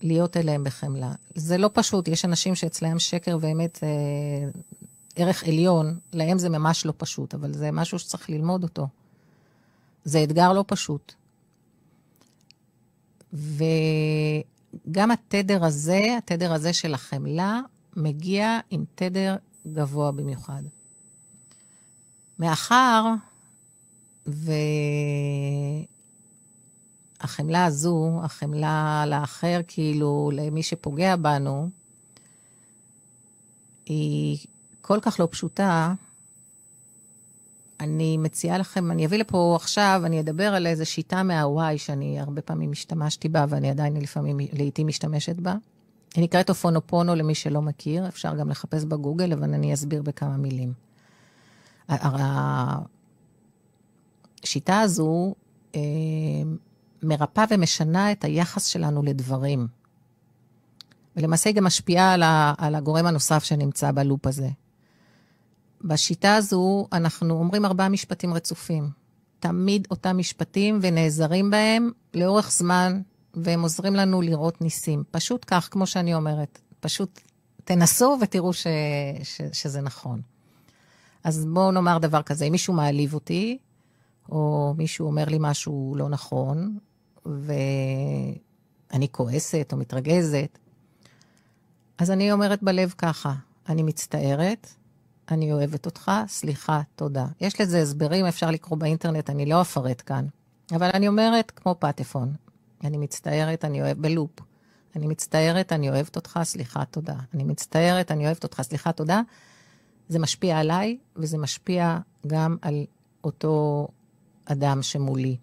להיות 0.02 0.38
אליהם 0.38 0.64
בחמלה. 0.64 1.14
זה 1.36 1.58
לא 1.58 1.70
פשוט, 1.74 2.08
יש 2.08 2.26
אנשים 2.26 2.56
שאצלם 2.56 3.00
שקר 3.00 3.38
ואמת 3.42 3.80
אה, 3.84 4.50
ערך 5.16 5.44
עליון, 5.44 6.00
להם 6.14 6.38
זה 6.38 6.50
ממש 6.50 6.86
לא 6.86 6.94
פשוט, 6.98 7.34
אבל 7.34 7.54
זה 7.54 7.72
משהו 7.72 8.00
שצריך 8.00 8.30
ללמוד 8.30 8.64
אותו. 8.64 8.88
זה 10.06 10.24
אתגר 10.24 10.54
לא 10.54 10.64
פשוט. 10.68 11.14
וגם 13.34 15.12
התדר 15.12 15.66
הזה, 15.66 16.16
התדר 16.18 16.54
הזה 16.54 16.74
של 16.74 16.94
החמלה, 16.94 17.62
מגיע 17.96 18.60
עם 18.70 18.84
תדר 18.96 19.36
גבוה 19.68 20.12
במיוחד. 20.12 20.64
מאחר 22.40 23.04
ו... 24.28 24.52
החמלה 27.22 27.66
הזו, 27.66 28.20
החמלה 28.24 29.04
לאחר, 29.08 29.60
כאילו, 29.68 30.32
למי 30.34 30.64
שפוגע 30.64 31.16
בנו, 31.16 31.70
היא 33.86 34.38
כל 34.82 35.00
כך 35.02 35.20
לא 35.20 35.28
פשוטה. 35.32 35.94
אני 37.88 38.18
מציעה 38.18 38.58
לכם, 38.58 38.92
אני 38.92 39.06
אביא 39.06 39.18
לפה 39.18 39.54
עכשיו, 39.56 40.02
אני 40.06 40.20
אדבר 40.20 40.54
על 40.56 40.68
איזו 40.68 40.86
שיטה 40.86 41.24
מהוואי 41.24 41.78
שאני 41.78 42.20
הרבה 42.20 42.42
פעמים 42.42 42.72
השתמשתי 42.72 43.30
בה, 43.30 43.46
ואני 43.50 43.70
עדיין 43.70 43.98
לפעמים, 43.98 44.38
לעיתים 44.54 44.88
משתמשת 44.88 45.36
בה. 45.36 45.56
היא 46.16 46.24
נקראת 46.24 46.50
אופונופונו 46.50 47.16
למי 47.16 47.36
שלא 47.36 47.62
מכיר, 47.62 48.08
אפשר 48.08 48.36
גם 48.36 48.50
לחפש 48.50 48.86
בגוגל, 48.86 49.34
אבל 49.34 49.54
אני 49.54 49.74
אסביר 49.74 50.02
בכמה 50.02 50.38
מילים. 50.38 50.74
השיטה 54.44 54.80
הזו 54.80 55.36
אה, 55.76 55.82
מרפאה 57.04 57.46
ומשנה 57.50 58.12
את 58.12 58.24
היחס 58.24 58.66
שלנו 58.66 59.04
לדברים. 59.04 59.68
ולמעשה 61.16 61.50
היא 61.50 61.56
גם 61.56 61.64
משפיעה 61.64 62.14
על, 62.58 62.76
הגורם 62.76 63.06
הנוסף 63.06 63.44
שנמצא 63.44 63.92
בלופ 63.92 64.28
הזה. 64.28 64.50
בשיטה 65.82 66.36
הזו 66.36 66.88
אנחנו 66.94 67.34
אומרים 67.34 67.66
ארבעה 67.66 67.90
משפטים 67.90 68.34
רצופים. 68.34 68.90
תמיד 69.40 69.88
אותם 69.92 70.18
משפטים 70.18 70.80
ונעזרים 70.82 71.52
בהם 71.52 71.92
לאורך 72.14 72.52
זמן, 72.52 73.02
והם 73.34 73.62
עוזרים 73.62 73.96
לנו 73.96 74.22
לראות 74.22 74.62
ניסים. 74.62 75.04
פשוט 75.12 75.46
כך, 75.48 75.68
כמו 75.72 75.88
שאני 75.88 76.14
אומרת. 76.14 76.60
פשוט 76.80 77.22
תנסו 77.64 78.18
ותראו 78.22 78.54
ש, 78.54 78.68
ש, 79.24 79.42
שזה 79.54 79.82
נכון. 79.82 80.22
אז 81.24 81.46
בואו 81.46 81.72
נאמר 81.72 81.98
דבר 81.98 82.22
כזה, 82.22 82.46
אם 82.46 82.52
מישהו 82.52 82.74
מעליב 82.74 83.14
אותי, 83.14 83.58
או 84.30 84.74
מישהו 84.78 85.08
אומר 85.08 85.26
לי 85.26 85.38
משהו 85.40 85.96
לא 85.98 86.10
נכון, 86.10 86.78
ואני 87.26 89.08
כועסת 89.12 89.70
או 89.72 89.78
מתרגזת, 89.78 90.58
אז 91.98 92.12
אני 92.12 92.32
אומרת 92.32 92.64
בלב 92.64 92.94
ככה, 92.98 93.34
אני 93.70 93.84
מצטערת, 93.84 94.68
אני 95.32 95.54
אוהבת 95.54 95.86
אותך, 95.86 96.12
סליחה, 96.28 96.82
תודה. 96.96 97.26
יש 97.42 97.62
לזה 97.62 97.82
הסברים, 97.82 98.26
אפשר 98.26 98.52
לקרוא 98.52 98.78
באינטרנט, 98.78 99.30
אני 99.30 99.46
לא 99.46 99.62
אפרט 99.62 100.02
כאן. 100.06 100.26
אבל 100.72 100.90
אני 100.94 101.08
אומרת, 101.08 101.52
כמו 101.56 101.76
פטפון, 101.80 102.34
אני 102.84 102.98
מצטערת, 102.98 103.66
אני 103.66 103.82
אוהבת, 103.82 103.98
בלופ. 103.98 104.40
אני 104.96 105.08
מצטערת, 105.08 105.74
אני 105.74 105.90
אוהבת 105.90 106.16
אותך, 106.16 106.40
סליחה, 106.44 106.86
תודה. 106.86 107.16
אני 107.34 107.44
מצטערת, 107.44 108.12
אני 108.12 108.26
אוהבת 108.26 108.44
אותך, 108.44 108.62
סליחה, 108.62 108.92
תודה. 108.92 109.22
זה 110.10 110.20
משפיע 110.20 110.60
עליי, 110.60 110.98
וזה 111.16 111.38
משפיע 111.38 111.98
גם 112.28 112.58
על 112.62 112.86
אותו 113.24 113.88
אדם 114.46 114.82
שמולי, 114.82 115.38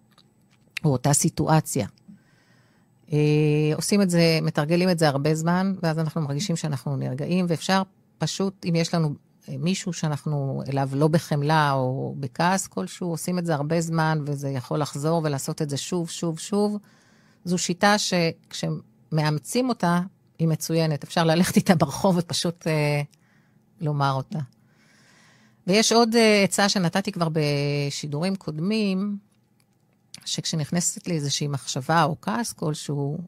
או 0.85 0.91
אותה 0.93 1.12
סיטואציה. 1.12 1.87
אה, 3.12 3.19
עושים 3.75 4.03
את 4.03 4.11
זה, 4.11 4.38
מתרגלים 4.43 4.91
את 4.91 4.99
זה 4.99 5.09
הרבה 5.09 5.35
זמן, 5.35 5.75
ואז 5.83 5.99
אנחנו 5.99 6.21
מרגישים 6.21 6.57
שאנחנו 6.57 6.97
נרגעים, 6.97 7.47
ואפשר 7.49 7.83
פשוט, 8.19 8.67
אם 8.69 8.75
יש 8.75 8.95
לנו 8.95 9.14
מישהו 9.49 9.93
שאנחנו 9.93 10.63
אליו 10.69 10.89
לא 10.93 11.09
בחמלה 11.09 11.73
או 11.73 12.15
בכעס 12.21 12.67
כלשהו, 12.67 13.09
עושים 13.09 13.39
את 13.39 13.47
זה 13.47 13.55
הרבה 13.55 13.81
זמן, 13.81 14.19
וזה 14.27 14.49
יכול 14.49 14.79
לחזור 14.79 15.21
ולעשות 15.25 15.63
את 15.63 15.71
זה 15.71 15.77
שוב, 15.77 16.11
שוב, 16.11 16.39
שוב. 16.39 16.79
זו 17.45 17.59
שיטה 17.59 17.97
שכשמאמצים 17.99 19.69
אותה, 19.69 20.01
היא 20.39 20.49
מצוינת. 20.49 21.05
אפשר 21.05 21.25
ללכת 21.25 21.57
איתה 21.57 21.75
ברחוב 21.75 22.17
ופשוט 22.19 22.67
אה, 22.67 23.03
לומר 23.81 24.13
אותה. 24.13 24.39
ויש 25.67 25.93
עוד 25.93 26.15
אה, 26.15 26.43
עצה 26.45 26.69
שנתתי 26.69 27.13
כבר 27.13 27.29
בשידורים 27.33 28.37
קודמים, 28.37 29.19
שכשנכנסת 30.25 31.07
לי 31.07 31.15
איזושהי 31.15 31.49
מחשבה 31.49 32.05
או 32.05 32.17
כעס 32.23 32.53
כלשהו, 32.53 33.19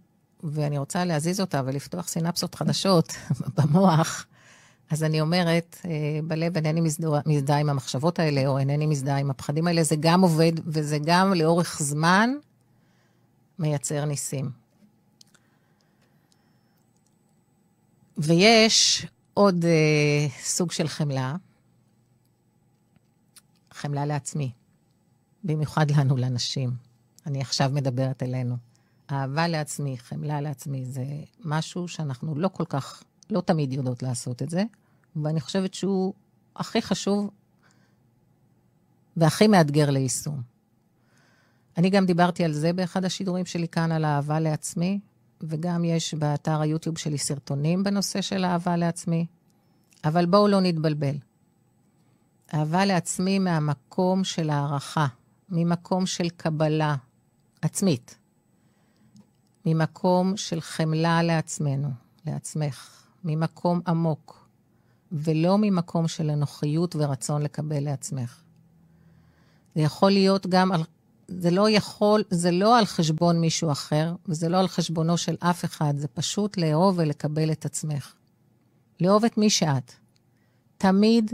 ואני 0.43 0.79
רוצה 0.79 1.05
להזיז 1.05 1.41
אותה 1.41 1.63
ולפתוח 1.65 2.09
סינפסות 2.09 2.55
חדשות 2.55 3.13
במוח, 3.57 4.27
אז 4.91 5.05
אני 5.05 5.21
אומרת, 5.21 5.77
אה, 5.85 6.21
בלב 6.25 6.57
אינני 6.57 6.81
מזדהה 7.27 7.59
עם 7.59 7.69
המחשבות 7.71 8.19
האלה, 8.19 8.47
או 8.47 8.59
אינני 8.59 8.87
מזדהה 8.87 9.19
עם 9.19 9.31
הפחדים 9.31 9.67
האלה, 9.67 9.83
זה 9.83 9.97
גם 10.01 10.23
עובד, 10.23 10.53
וזה 10.67 10.99
גם 11.05 11.33
לאורך 11.35 11.79
זמן, 11.83 12.31
מייצר 13.59 14.05
ניסים. 14.05 14.51
ויש 18.19 19.07
עוד 19.35 19.65
אה, 19.65 20.29
סוג 20.43 20.73
של 20.73 20.89
חמלה, 20.89 21.37
חמלה 23.71 24.07
לעצמי, 24.07 24.51
במיוחד 25.45 25.91
לנו, 25.91 26.17
לנשים. 26.17 26.71
אני 27.27 27.41
עכשיו 27.41 27.71
מדברת 27.73 28.23
אלינו. 28.23 28.57
אהבה 29.11 29.49
לעצמי, 29.49 29.99
חמלה 29.99 30.41
לעצמי, 30.41 30.85
זה 30.85 31.05
משהו 31.45 31.89
שאנחנו 31.89 32.35
לא 32.35 32.49
כל 32.49 32.65
כך, 32.65 33.03
לא 33.31 33.41
תמיד 33.41 33.73
יודעות 33.73 34.03
לעשות 34.03 34.43
את 34.43 34.51
זה, 34.51 34.65
ואני 35.17 35.41
חושבת 35.41 35.75
שהוא 35.75 36.15
הכי 36.57 36.83
חשוב 36.83 37.31
והכי 39.17 39.47
מאתגר 39.47 39.91
ליישום. 39.91 40.43
אני 41.77 41.91
גם 41.91 42.07
דיברתי 42.07 42.45
על 42.45 42.53
זה 42.53 42.73
באחד 42.73 43.05
השידורים 43.05 43.47
שלי 43.47 43.69
כאן, 43.69 43.93
על 43.93 44.05
אהבה 44.05 44.41
לעצמי, 44.41 45.01
וגם 45.41 45.85
יש 45.85 46.15
באתר 46.15 46.61
היוטיוב 46.61 46.99
שלי 46.99 47.19
סרטונים 47.19 47.85
בנושא 47.85 48.21
של 48.21 48.45
אהבה 48.45 48.77
לעצמי. 48.77 49.27
אבל 50.05 50.27
בואו 50.27 50.49
לא 50.49 50.61
נתבלבל. 50.61 51.17
אהבה 52.55 52.85
לעצמי 52.85 53.39
מהמקום 53.39 54.25
של 54.25 54.51
הערכה, 54.51 55.07
ממקום 55.49 56.07
של 56.07 56.29
קבלה 56.29 56.97
עצמית, 57.63 58.19
ממקום 59.67 60.37
של 60.37 60.61
חמלה 60.61 61.23
לעצמנו, 61.23 61.89
לעצמך, 62.27 63.06
ממקום 63.27 63.81
עמוק, 63.87 64.49
ולא 65.13 65.59
ממקום 65.59 66.09
של 66.09 66.31
אנוכיות 66.31 66.97
ורצון 66.97 67.43
לקבל 67.43 67.81
לעצמך. 67.81 68.43
זה 69.75 69.81
יכול 69.83 70.11
להיות 70.11 70.47
גם 70.47 70.73
על... 70.73 70.83
זה 71.29 71.51
לא 71.51 71.71
יכול, 71.71 72.25
זה 72.31 72.51
לא 72.51 72.79
על 72.79 72.87
חשבון 72.87 73.41
מישהו 73.41 73.73
אחר, 73.73 74.15
וזה 74.27 74.49
לא 74.49 74.61
על 74.61 74.69
חשבונו 74.69 75.19
של 75.19 75.37
אף 75.41 75.65
אחד, 75.65 75.95
זה 75.97 76.09
פשוט 76.09 76.57
לאהוב 76.57 76.95
ולקבל 76.99 77.53
את 77.53 77.65
עצמך. 77.65 78.15
לאהוב 79.01 79.25
את 79.25 79.39
מי 79.39 79.51
שאת. 79.51 79.93
תמיד, 80.79 81.33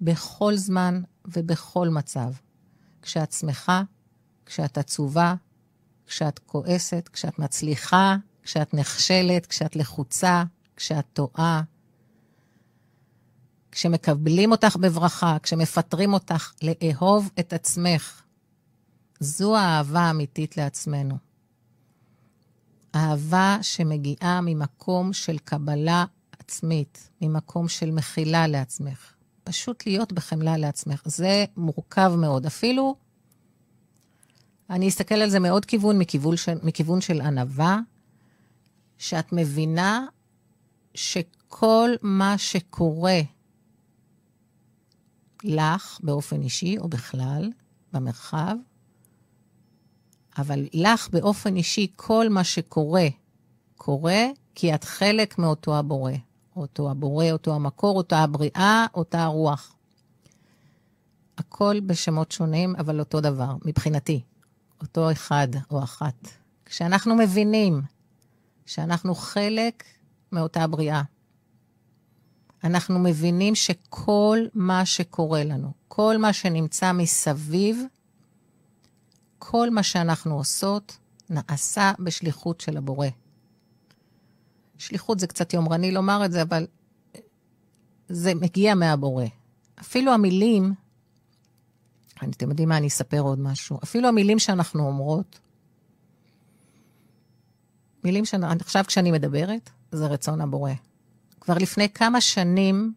בכל 0.00 0.56
זמן 0.56 1.02
ובכל 1.24 1.88
מצב. 1.88 2.32
כשאת 3.02 3.32
שמחה, 3.32 3.82
כשאת 4.46 4.78
עצובה, 4.78 5.34
כשאת 6.06 6.38
כועסת, 6.38 7.08
כשאת 7.12 7.38
מצליחה, 7.38 8.16
כשאת 8.42 8.74
נכשלת, 8.74 9.46
כשאת 9.46 9.76
לחוצה, 9.76 10.44
כשאת 10.76 11.04
טועה, 11.12 11.62
כשמקבלים 13.76 14.50
אותך 14.50 14.76
בברכה, 14.76 15.36
כשמפטרים 15.42 16.12
אותך, 16.12 16.52
לאהוב 16.62 17.30
את 17.40 17.52
עצמך. 17.52 18.22
זו 19.20 19.56
האהבה 19.56 20.00
האמיתית 20.00 20.56
לעצמנו. 20.56 21.18
אהבה 22.94 23.58
שמגיעה 23.62 24.40
ממקום 24.40 25.12
של 25.12 25.38
קבלה 25.38 26.04
עצמית, 26.38 27.10
ממקום 27.20 27.68
של 27.68 27.90
מחילה 27.90 28.46
לעצמך. 28.46 29.12
פשוט 29.44 29.86
להיות 29.86 30.12
בחמלה 30.12 30.56
לעצמך. 30.56 31.02
זה 31.04 31.44
מורכב 31.56 32.12
מאוד. 32.18 32.46
אפילו, 32.46 32.96
אני 34.70 34.88
אסתכל 34.88 35.14
על 35.14 35.30
זה 35.30 35.40
מעוד 35.40 35.64
כיוון, 35.64 35.98
מכיוון 35.98 36.36
של, 36.36 36.58
מכיוון 36.62 37.00
של 37.00 37.20
ענווה, 37.20 37.80
שאת 38.98 39.32
מבינה 39.32 40.06
שכל 40.96 41.90
מה 42.02 42.38
שקורה 42.38 43.20
לך 45.44 45.98
באופן 46.02 46.42
אישי, 46.42 46.78
או 46.78 46.88
בכלל, 46.88 47.50
במרחב, 47.92 48.56
אבל 50.38 50.66
לך 50.72 51.08
באופן 51.08 51.56
אישי, 51.56 51.92
כל 51.96 52.28
מה 52.28 52.44
שקורה, 52.44 53.06
קורה 53.76 54.24
כי 54.54 54.74
את 54.74 54.84
חלק 54.84 55.38
מאותו 55.38 55.78
הבורא. 55.78 56.12
אותו 56.56 56.90
הבורא, 56.90 57.30
אותו 57.30 57.54
המקור, 57.54 57.96
אותה 57.96 58.18
הבריאה, 58.18 58.86
אותה 58.94 59.22
הרוח. 59.22 59.76
הכל 61.38 61.80
בשמות 61.80 62.32
שונים, 62.32 62.76
אבל 62.76 63.00
אותו 63.00 63.20
דבר, 63.20 63.54
מבחינתי. 63.64 64.22
אותו 64.80 65.12
אחד 65.12 65.48
או 65.70 65.82
אחת. 65.82 66.28
כשאנחנו 66.64 67.16
מבינים 67.16 67.82
שאנחנו 68.66 69.14
חלק 69.14 69.84
מאותה 70.36 70.66
בריאה, 70.66 71.02
אנחנו 72.64 72.98
מבינים 72.98 73.54
שכל 73.54 74.38
מה 74.54 74.86
שקורה 74.86 75.44
לנו, 75.44 75.72
כל 75.88 76.16
מה 76.18 76.32
שנמצא 76.32 76.92
מסביב, 76.92 77.82
כל 79.38 79.70
מה 79.70 79.82
שאנחנו 79.82 80.34
עושות, 80.34 80.98
נעשה 81.30 81.92
בשליחות 81.98 82.60
של 82.60 82.76
הבורא. 82.76 83.08
שליחות 84.78 85.20
זה 85.20 85.26
קצת 85.26 85.54
יומרני 85.54 85.92
לומר 85.92 86.24
את 86.24 86.32
זה, 86.32 86.42
אבל 86.42 86.66
זה 88.08 88.34
מגיע 88.34 88.74
מהבורא. 88.74 89.24
אפילו 89.80 90.12
המילים, 90.12 90.74
אתם 92.14 92.50
יודעים 92.50 92.68
מה, 92.68 92.76
אני 92.76 92.86
אספר 92.86 93.20
עוד 93.20 93.38
משהו. 93.38 93.78
אפילו 93.82 94.08
המילים 94.08 94.38
שאנחנו 94.38 94.86
אומרות, 94.86 95.40
מילים 98.04 98.24
שעכשיו 98.24 98.84
כשאני 98.86 99.10
מדברת, 99.10 99.70
זה 99.92 100.06
רצון 100.06 100.40
הבורא. 100.40 100.72
כבר 101.40 101.54
לפני 101.54 101.88
כמה 101.88 102.20
שנים 102.20 102.92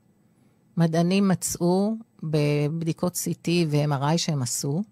מדענים 0.77 1.27
מצאו 1.27 1.95
בבדיקות 2.23 3.13
CT 3.13 3.49
ו-MRI 3.67 4.17
שהם 4.17 4.41
עשו, 4.41 4.83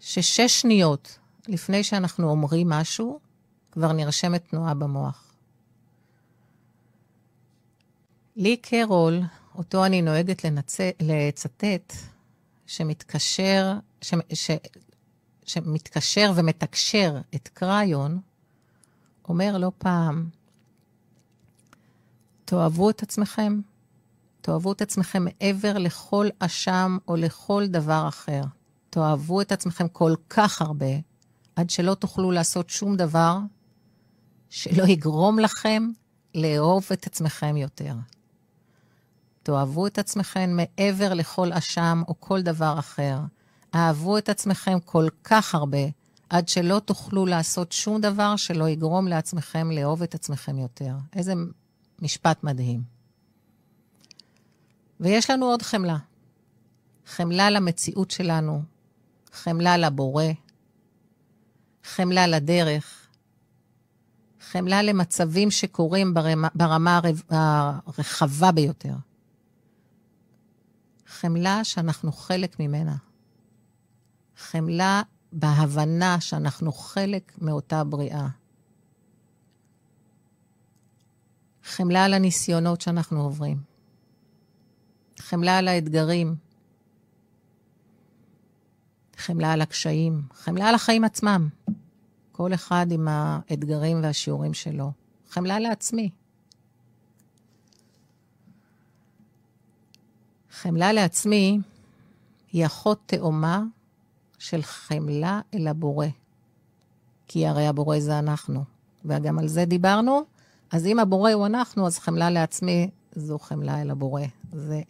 ששש 0.00 0.60
שניות 0.60 1.18
לפני 1.48 1.84
שאנחנו 1.84 2.30
אומרים 2.30 2.68
משהו, 2.68 3.20
כבר 3.72 3.92
נרשמת 3.92 4.44
תנועה 4.50 4.74
במוח. 4.74 5.32
לי 8.36 8.56
קרול, 8.56 9.20
אותו 9.54 9.86
אני 9.86 10.02
נוהגת 10.02 10.44
לנצ... 10.44 10.78
לצטט, 11.00 11.92
שמתקשר, 12.66 13.72
ש... 14.02 14.14
ש... 14.34 14.50
שמתקשר 15.44 16.32
ומתקשר 16.34 17.18
את 17.34 17.48
קריון, 17.48 18.20
אומר 19.28 19.58
לא 19.58 19.72
פעם, 19.78 20.28
תאהבו 22.50 22.90
את 22.90 23.02
עצמכם, 23.02 23.60
תאהבו 24.40 24.72
את 24.72 24.82
עצמכם 24.82 25.24
מעבר 25.24 25.78
לכל 25.78 26.28
אשם 26.38 26.98
או 27.08 27.16
לכל 27.16 27.66
דבר 27.66 28.08
אחר. 28.08 28.42
תאהבו 28.90 29.40
את 29.40 29.52
עצמכם 29.52 29.88
כל 29.88 30.14
כך 30.30 30.62
הרבה, 30.62 30.86
עד 31.56 31.70
שלא 31.70 31.94
תוכלו 31.94 32.30
לעשות 32.30 32.70
שום 32.70 32.96
דבר 32.96 33.38
שלא 34.48 34.82
יגרום 34.82 35.38
לכם 35.38 35.88
לאהוב 36.34 36.86
את 36.92 37.06
עצמכם 37.06 37.56
יותר. 37.56 37.94
תאהבו 39.42 39.86
את 39.86 39.98
עצמכם 39.98 40.50
מעבר 40.56 41.14
לכל 41.14 41.52
אשם 41.52 42.02
או 42.08 42.14
כל 42.20 42.42
דבר 42.42 42.78
אחר. 42.78 43.18
אהבו 43.74 44.18
את 44.18 44.28
עצמכם 44.28 44.78
כל 44.84 45.08
כך 45.24 45.54
הרבה, 45.54 45.86
עד 46.30 46.48
שלא 46.48 46.78
תוכלו 46.84 47.26
לעשות 47.26 47.72
שום 47.72 48.00
דבר 48.00 48.36
שלא 48.36 48.68
יגרום 48.68 49.08
לעצמכם 49.08 49.70
לאהוב 49.70 50.02
את 50.02 50.14
עצמכם 50.14 50.58
יותר. 50.58 50.94
איזה 51.16 51.34
משפט 52.02 52.44
מדהים. 52.44 52.82
ויש 55.00 55.30
לנו 55.30 55.46
עוד 55.46 55.62
חמלה. 55.62 55.96
חמלה 57.06 57.50
למציאות 57.50 58.10
שלנו, 58.10 58.62
חמלה 59.32 59.76
לבורא, 59.76 60.24
חמלה 61.84 62.26
לדרך, 62.26 63.08
חמלה 64.40 64.82
למצבים 64.82 65.50
שקורים 65.50 66.14
ברמה, 66.54 67.00
הרחבה 67.28 68.52
ביותר. 68.52 68.94
חמלה 71.06 71.64
שאנחנו 71.64 72.12
חלק 72.12 72.60
ממנה. 72.60 72.96
חמלה 74.36 75.02
בהבנה 75.32 76.20
שאנחנו 76.20 76.72
חלק 76.72 77.32
מאותה 77.38 77.84
בריאה. 77.84 78.28
חמלה 81.70 82.04
על 82.04 82.14
הניסיונות 82.14 82.80
שאנחנו 82.80 83.22
עוברים. 83.22 83.62
חמלה 85.18 85.58
על 85.58 85.68
האתגרים. 85.68 86.34
חמלה 89.16 89.52
על 89.52 89.60
הקשיים. 89.60 90.22
חמלה 90.34 90.68
על 90.68 90.74
החיים 90.74 91.04
עצמם. 91.04 91.48
כל 92.32 92.54
אחד 92.54 92.86
עם 92.90 93.08
האתגרים 93.10 94.02
והשיעורים 94.02 94.54
שלו. 94.54 94.92
חמלה 95.28 95.58
לעצמי. 95.58 96.10
חמלה 100.50 100.92
לעצמי 100.92 101.58
היא 102.52 102.66
אחות 102.66 103.00
תאומה 103.06 103.62
של 104.38 104.62
חמלה 104.62 105.40
אל 105.54 105.68
הבורא. 105.68 106.06
כי 107.28 107.46
הרי 107.46 107.66
הבורא 107.66 108.00
זה 108.00 108.18
אנחנו, 108.18 108.64
וגם 109.04 109.38
על 109.38 109.48
זה 109.48 109.64
דיברנו. 109.64 110.39
אז 110.70 110.86
אם 110.86 110.98
הבורא 110.98 111.32
הוא 111.32 111.46
אנחנו, 111.46 111.86
אז 111.86 111.98
חמלה 111.98 112.30
לעצמי 112.30 112.90
זו 113.14 113.38
חמלה 113.38 113.82
אל 113.82 113.90
הבורא. 113.90 114.22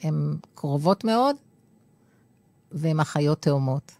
הן 0.03 0.37
קרובות 0.55 1.05
מאוד, 1.05 1.37
והן 2.73 3.01
אחיות 3.01 3.43
תאומות. 3.43 3.93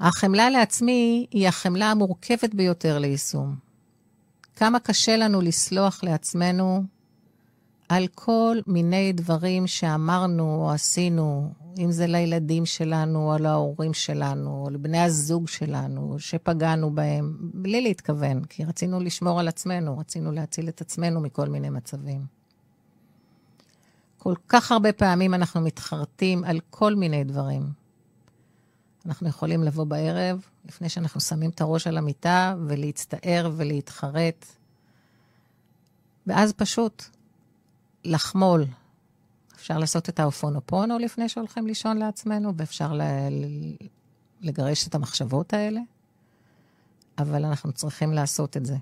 החמלה 0.00 0.50
לעצמי 0.50 1.26
היא 1.30 1.48
החמלה 1.48 1.90
המורכבת 1.90 2.54
ביותר 2.54 2.98
ליישום. 2.98 3.56
כמה 4.56 4.80
קשה 4.80 5.16
לנו 5.16 5.40
לסלוח 5.40 6.04
לעצמנו 6.04 6.84
על 7.88 8.06
כל 8.14 8.56
מיני 8.66 9.12
דברים 9.12 9.66
שאמרנו 9.66 10.54
או 10.54 10.70
עשינו, 10.70 11.52
אם 11.78 11.92
זה 11.92 12.06
לילדים 12.06 12.66
שלנו, 12.66 13.32
או 13.32 13.38
להורים 13.38 13.94
שלנו, 13.94 14.64
או 14.64 14.70
לבני 14.70 14.98
הזוג 14.98 15.48
שלנו, 15.48 16.16
שפגענו 16.18 16.94
בהם, 16.94 17.36
בלי 17.40 17.80
להתכוון, 17.80 18.44
כי 18.44 18.64
רצינו 18.64 19.00
לשמור 19.00 19.40
על 19.40 19.48
עצמנו, 19.48 19.98
רצינו 19.98 20.32
להציל 20.32 20.68
את 20.68 20.80
עצמנו 20.80 21.20
מכל 21.20 21.48
מיני 21.48 21.70
מצבים. 21.70 22.26
כל 24.18 24.34
כך 24.48 24.72
הרבה 24.72 24.92
פעמים 24.92 25.34
אנחנו 25.34 25.60
מתחרטים 25.60 26.44
על 26.44 26.60
כל 26.70 26.94
מיני 26.94 27.24
דברים. 27.24 27.62
אנחנו 29.06 29.28
יכולים 29.28 29.62
לבוא 29.62 29.84
בערב, 29.84 30.46
לפני 30.64 30.88
שאנחנו 30.88 31.20
שמים 31.20 31.50
את 31.50 31.60
הראש 31.60 31.86
על 31.86 31.98
המיטה, 31.98 32.54
ולהצטער 32.66 33.50
ולהתחרט. 33.56 34.46
ואז 36.26 36.52
פשוט 36.52 37.04
לחמול. 38.04 38.64
אפשר 39.62 39.78
לעשות 39.78 40.08
את 40.08 40.20
האופונופונו 40.20 40.98
לפני 40.98 41.28
שהולכים 41.28 41.66
לישון 41.66 41.96
לעצמנו, 41.96 42.52
ואפשר 42.56 42.92
לגרש 44.40 44.88
את 44.88 44.94
המחשבות 44.94 45.52
האלה, 45.52 45.80
אבל 47.18 47.44
אנחנו 47.44 47.72
צריכים 47.72 48.12
לעשות 48.12 48.56
את 48.56 48.66
זה. 48.66 48.76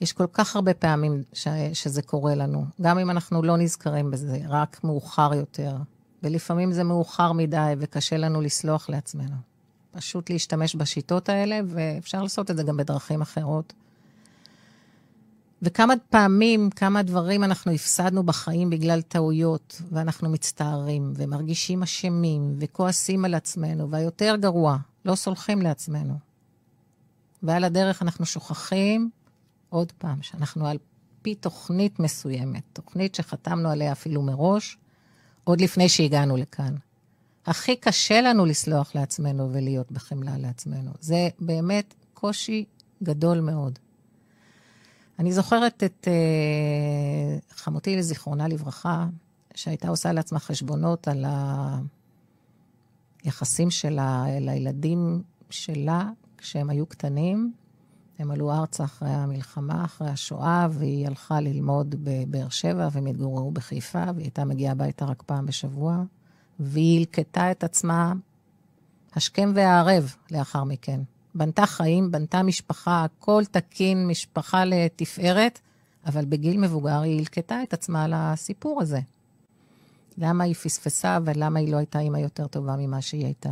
יש 0.00 0.12
כל 0.12 0.26
כך 0.32 0.56
הרבה 0.56 0.74
פעמים 0.74 1.22
ש, 1.32 1.48
שזה 1.72 2.02
קורה 2.02 2.34
לנו, 2.34 2.64
גם 2.80 2.98
אם 2.98 3.10
אנחנו 3.10 3.42
לא 3.42 3.56
נזכרים 3.56 4.10
בזה, 4.10 4.38
רק 4.48 4.84
מאוחר 4.84 5.34
יותר. 5.34 5.76
ולפעמים 6.22 6.72
זה 6.72 6.84
מאוחר 6.84 7.32
מדי 7.32 7.74
וקשה 7.78 8.16
לנו 8.16 8.40
לסלוח 8.40 8.88
לעצמנו. 8.88 9.36
פשוט 9.90 10.30
להשתמש 10.30 10.76
בשיטות 10.76 11.28
האלה, 11.28 11.60
ואפשר 11.66 12.22
לעשות 12.22 12.50
את 12.50 12.56
זה 12.56 12.62
גם 12.62 12.76
בדרכים 12.76 13.22
אחרות. 13.22 13.72
וכמה 15.62 15.94
פעמים, 16.10 16.70
כמה 16.70 17.02
דברים 17.02 17.44
אנחנו 17.44 17.72
הפסדנו 17.72 18.22
בחיים 18.22 18.70
בגלל 18.70 19.02
טעויות, 19.02 19.82
ואנחנו 19.92 20.30
מצטערים, 20.30 21.12
ומרגישים 21.16 21.82
אשמים, 21.82 22.56
וכועסים 22.58 23.24
על 23.24 23.34
עצמנו, 23.34 23.90
והיותר 23.90 24.36
גרוע, 24.40 24.76
לא 25.04 25.14
סולחים 25.14 25.62
לעצמנו. 25.62 26.14
ועל 27.42 27.64
הדרך 27.64 28.02
אנחנו 28.02 28.26
שוכחים, 28.26 29.10
עוד 29.68 29.92
פעם, 29.92 30.22
שאנחנו 30.22 30.66
על 30.66 30.78
פי 31.22 31.34
תוכנית 31.34 32.00
מסוימת, 32.00 32.62
תוכנית 32.72 33.14
שחתמנו 33.14 33.68
עליה 33.70 33.92
אפילו 33.92 34.22
מראש, 34.22 34.78
עוד 35.44 35.60
לפני 35.60 35.88
שהגענו 35.88 36.36
לכאן. 36.36 36.74
הכי 37.46 37.76
קשה 37.76 38.20
לנו 38.20 38.46
לסלוח 38.46 38.94
לעצמנו 38.94 39.52
ולהיות 39.52 39.92
בחמלה 39.92 40.38
לעצמנו. 40.38 40.90
זה 41.00 41.28
באמת 41.40 41.94
קושי 42.14 42.64
גדול 43.02 43.40
מאוד. 43.40 43.78
אני 45.22 45.32
זוכרת 45.32 45.84
את 45.84 46.08
uh, 46.08 47.54
חמותי 47.54 47.96
לזיכרונה 47.96 48.48
לברכה, 48.48 49.06
שהייתה 49.54 49.88
עושה 49.88 50.12
לעצמה 50.12 50.38
חשבונות 50.38 51.08
על 51.08 51.24
היחסים 53.22 53.70
שלה 53.70 54.24
לילדים 54.40 55.22
שלה 55.50 56.10
כשהם 56.38 56.70
היו 56.70 56.86
קטנים. 56.86 57.52
הם 58.18 58.30
עלו 58.30 58.52
ארצה 58.52 58.84
אחרי 58.84 59.10
המלחמה, 59.10 59.84
אחרי 59.84 60.08
השואה, 60.08 60.68
והיא 60.70 61.06
הלכה 61.06 61.40
ללמוד 61.40 61.94
בבאר 61.98 62.48
שבע, 62.48 62.88
והם 62.92 63.06
התגוררו 63.06 63.50
בחיפה, 63.50 64.04
והיא 64.14 64.24
הייתה 64.24 64.44
מגיעה 64.44 64.72
הביתה 64.72 65.04
רק 65.04 65.22
פעם 65.26 65.46
בשבוע, 65.46 66.02
והיא 66.60 66.98
הלקטה 66.98 67.50
את 67.50 67.64
עצמה 67.64 68.12
השכם 69.14 69.52
והערב 69.54 70.14
לאחר 70.30 70.64
מכן. 70.64 71.00
בנתה 71.34 71.66
חיים, 71.66 72.10
בנתה 72.10 72.42
משפחה, 72.42 73.04
הכל 73.04 73.42
תקין, 73.50 74.06
משפחה 74.06 74.64
לתפארת, 74.64 75.58
אבל 76.06 76.24
בגיל 76.24 76.60
מבוגר 76.60 77.00
היא 77.00 77.18
הלקטה 77.18 77.62
את 77.62 77.72
עצמה 77.72 78.06
לסיפור 78.08 78.82
הזה. 78.82 79.00
למה 80.18 80.44
היא 80.44 80.54
פספסה 80.54 81.18
ולמה 81.24 81.58
היא 81.58 81.72
לא 81.72 81.76
הייתה 81.76 81.98
אימא 81.98 82.18
יותר 82.18 82.46
טובה 82.46 82.76
ממה 82.76 83.00
שהיא 83.00 83.24
הייתה. 83.24 83.50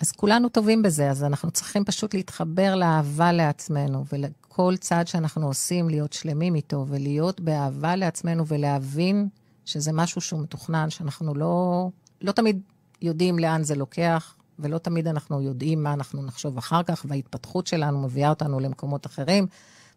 אז 0.00 0.12
כולנו 0.12 0.48
טובים 0.48 0.82
בזה, 0.82 1.10
אז 1.10 1.24
אנחנו 1.24 1.50
צריכים 1.50 1.84
פשוט 1.84 2.14
להתחבר 2.14 2.74
לאהבה 2.74 3.32
לעצמנו, 3.32 4.04
ולכל 4.12 4.76
צעד 4.76 5.06
שאנחנו 5.06 5.46
עושים, 5.46 5.88
להיות 5.88 6.12
שלמים 6.12 6.54
איתו, 6.54 6.84
ולהיות 6.88 7.40
באהבה 7.40 7.96
לעצמנו, 7.96 8.46
ולהבין 8.46 9.28
שזה 9.64 9.92
משהו 9.92 10.20
שהוא 10.20 10.40
מתוכנן, 10.42 10.90
שאנחנו 10.90 11.34
לא, 11.34 11.88
לא 12.22 12.32
תמיד 12.32 12.60
יודעים 13.02 13.38
לאן 13.38 13.62
זה 13.62 13.74
לוקח, 13.74 14.34
ולא 14.58 14.78
תמיד 14.78 15.08
אנחנו 15.08 15.42
יודעים 15.42 15.82
מה 15.82 15.92
אנחנו 15.92 16.22
נחשוב 16.22 16.58
אחר 16.58 16.82
כך, 16.82 17.06
וההתפתחות 17.08 17.66
שלנו 17.66 18.02
מביאה 18.02 18.30
אותנו 18.30 18.60
למקומות 18.60 19.06
אחרים, 19.06 19.46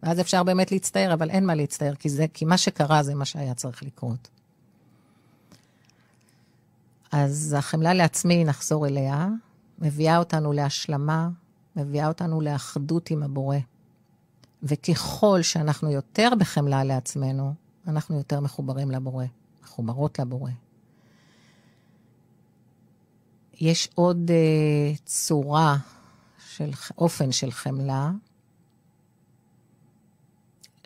ואז 0.03 0.19
אפשר 0.19 0.43
באמת 0.43 0.71
להצטער, 0.71 1.13
אבל 1.13 1.29
אין 1.29 1.45
מה 1.45 1.55
להצטער, 1.55 1.95
כי, 1.95 2.09
זה, 2.09 2.25
כי 2.33 2.45
מה 2.45 2.57
שקרה 2.57 3.03
זה 3.03 3.15
מה 3.15 3.25
שהיה 3.25 3.53
צריך 3.53 3.83
לקרות. 3.83 4.29
אז 7.11 7.55
החמלה 7.57 7.93
לעצמי, 7.93 8.43
נחזור 8.45 8.87
אליה, 8.87 9.27
מביאה 9.79 10.17
אותנו 10.17 10.53
להשלמה, 10.53 11.29
מביאה 11.75 12.07
אותנו 12.07 12.41
לאחדות 12.41 13.11
עם 13.11 13.23
הבורא. 13.23 13.57
וככל 14.63 15.41
שאנחנו 15.41 15.91
יותר 15.91 16.29
בחמלה 16.39 16.83
לעצמנו, 16.83 17.53
אנחנו 17.87 18.17
יותר 18.17 18.39
מחוברים 18.39 18.91
לבורא, 18.91 19.25
מחוברות 19.63 20.19
לבורא. 20.19 20.51
יש 23.61 23.89
עוד 23.95 24.31
uh, 24.31 24.99
צורה 25.05 25.77
של 26.49 26.69
אופן 26.97 27.31
של 27.31 27.51
חמלה. 27.51 28.11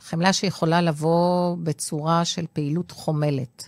חמלה 0.02 0.34
שיכולה 0.34 0.82
לבוא 0.82 1.58
בצורה 1.64 2.26
של 2.26 2.46
פעילות 2.54 2.92
חומלת, 2.92 3.68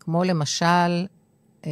כמו 0.00 0.24
למשל 0.24 1.06
uh, 1.62 1.66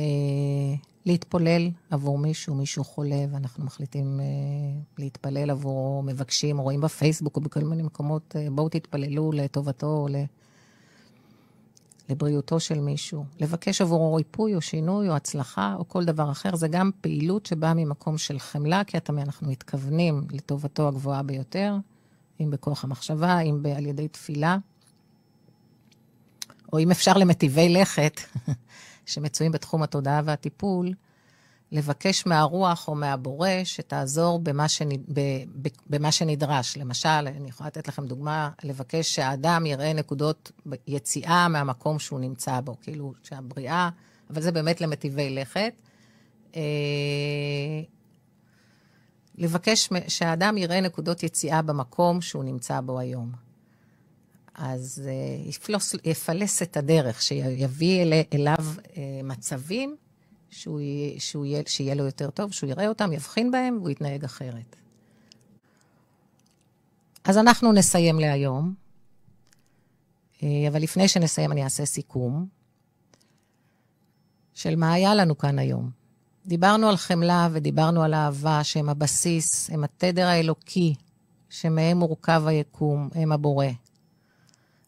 להתפולל 1.07 1.71
עבור 1.91 2.19
מישהו, 2.19 2.55
מישהו 2.55 2.85
חולה, 2.85 3.25
ואנחנו 3.31 3.65
מחליטים 3.65 4.21
uh, 4.21 4.23
להתפלל 4.99 5.51
עבורו, 5.51 6.03
מבקשים, 6.03 6.59
רואים 6.59 6.81
בפייסבוק 6.81 7.37
או 7.37 7.41
בכל 7.41 7.61
מיני 7.61 7.83
מקומות, 7.83 8.35
uh, 8.37 8.51
בואו 8.51 8.69
תתפללו 8.69 9.33
לטובתו 9.33 9.87
או 9.87 10.09
לבריאותו 12.09 12.61
של 12.61 12.81
מישהו. 12.81 13.25
לבקש 13.41 13.81
עבורו 13.81 14.15
ריפוי 14.15 14.55
או 14.55 14.61
שינוי 14.61 15.09
או 15.09 15.17
הצלחה 15.17 15.75
או 15.79 15.89
כל 15.89 16.05
דבר 16.05 16.31
אחר, 16.31 16.57
זה 16.57 16.69
גם 16.69 16.91
פעילות 17.01 17.47
שבאה 17.47 17.75
ממקום 17.75 18.19
של 18.19 18.39
חמלה, 18.39 18.85
כי 18.85 18.97
אנחנו 19.09 19.51
מתכוונים 19.51 20.27
לטובתו 20.31 20.89
הגבוהה 20.89 21.23
ביותר, 21.23 21.77
אם 22.41 22.51
בכוח 22.51 22.85
המחשבה, 22.85 23.41
אם 23.41 23.63
על 23.77 23.87
ידי 23.87 24.09
תפילה, 24.09 24.57
או 26.73 26.79
אם 26.79 26.91
אפשר 26.91 27.13
למטיבי 27.17 27.69
לכת. 27.69 28.21
שמצויים 29.07 29.53
בתחום 29.53 29.83
התודעה 29.83 30.21
והטיפול, 30.25 30.93
לבקש 31.75 32.27
מהרוח 32.27 32.89
או 32.89 32.95
מהבורא 32.95 33.49
שתעזור 33.65 34.39
במה, 34.39 34.69
שנד... 34.69 35.01
במה 35.87 36.13
שנדרש. 36.13 36.77
למשל, 36.77 37.09
אני 37.09 37.49
יכולה 37.49 37.67
לתת 37.67 37.89
לכם 37.89 38.07
דוגמה, 38.07 38.51
לבקש 38.65 39.15
שהאדם 39.15 39.67
יראה 39.67 39.93
נקודות 39.93 40.53
יציאה 40.87 41.49
מהמקום 41.49 41.99
שהוא 41.99 42.21
נמצא 42.21 42.61
בו, 42.61 42.77
כאילו 42.83 43.13
שהבריאה, 43.23 43.91
אבל 44.31 44.43
זה 44.43 44.53
באמת 44.53 44.81
למטיבי 44.81 45.31
לכת. 45.31 45.73
אה, 46.57 46.63
לבקש 49.39 49.89
שהאדם 50.09 50.59
יראה 50.59 50.81
נקודות 50.81 51.23
יציאה 51.23 51.63
במקום 51.63 52.21
שהוא 52.21 52.45
נמצא 52.45 52.81
בו 52.81 52.99
היום. 52.99 53.33
אז 54.55 55.03
uh, 55.05 55.49
יפלוס, 55.49 55.95
יפלס 56.05 56.63
את 56.63 56.77
הדרך, 56.77 57.23
שיביא 57.23 58.03
אל, 58.03 58.13
אליו 58.33 58.57
uh, 58.59 58.97
מצבים 59.25 59.97
שהוא, 60.55 60.81
שהוא 61.19 61.45
יהיה, 61.47 61.63
שיהיה 61.67 61.95
לו 61.95 62.05
יותר 62.05 62.31
טוב, 62.31 62.53
שהוא 62.53 62.71
יראה 62.71 62.89
אותם, 62.89 63.13
יבחין 63.13 63.51
בהם 63.51 63.77
והוא 63.79 63.91
יתנהג 63.91 64.25
אחרת. 64.25 64.77
אז 67.25 67.39
אנחנו 67.39 67.73
נסיים 67.73 68.19
להיום, 68.21 68.75
uh, 70.35 70.45
אבל 70.69 70.83
לפני 70.83 71.09
שנסיים 71.09 71.53
אני 71.53 71.65
אעשה 71.65 71.87
סיכום 71.87 72.47
של 74.55 74.77
מה 74.77 74.93
היה 74.93 75.15
לנו 75.15 75.39
כאן 75.39 75.59
היום. 75.59 75.91
דיברנו 76.47 76.89
על 76.89 76.97
חמלה 76.97 77.49
ודיברנו 77.53 78.03
על 78.03 78.15
אהבה, 78.15 78.65
שהם 78.65 78.89
הבסיס, 78.89 79.71
הם 79.71 79.85
התדר 79.85 80.27
האלוקי, 80.27 80.95
שמהם 81.49 81.99
מורכב 81.99 82.43
היקום, 82.47 83.09
הם 83.15 83.33
הבורא. 83.33 83.67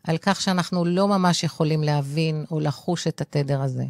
על 0.05 0.19
כך 0.19 0.41
שאנחנו 0.41 0.85
לא 0.85 1.09
ממש 1.09 1.45
יכולים 1.45 1.83
להבין 1.83 2.45
או 2.51 2.61
לחוש 2.61 3.07
את 3.07 3.21
התדר 3.21 3.63
הזה. 3.63 3.85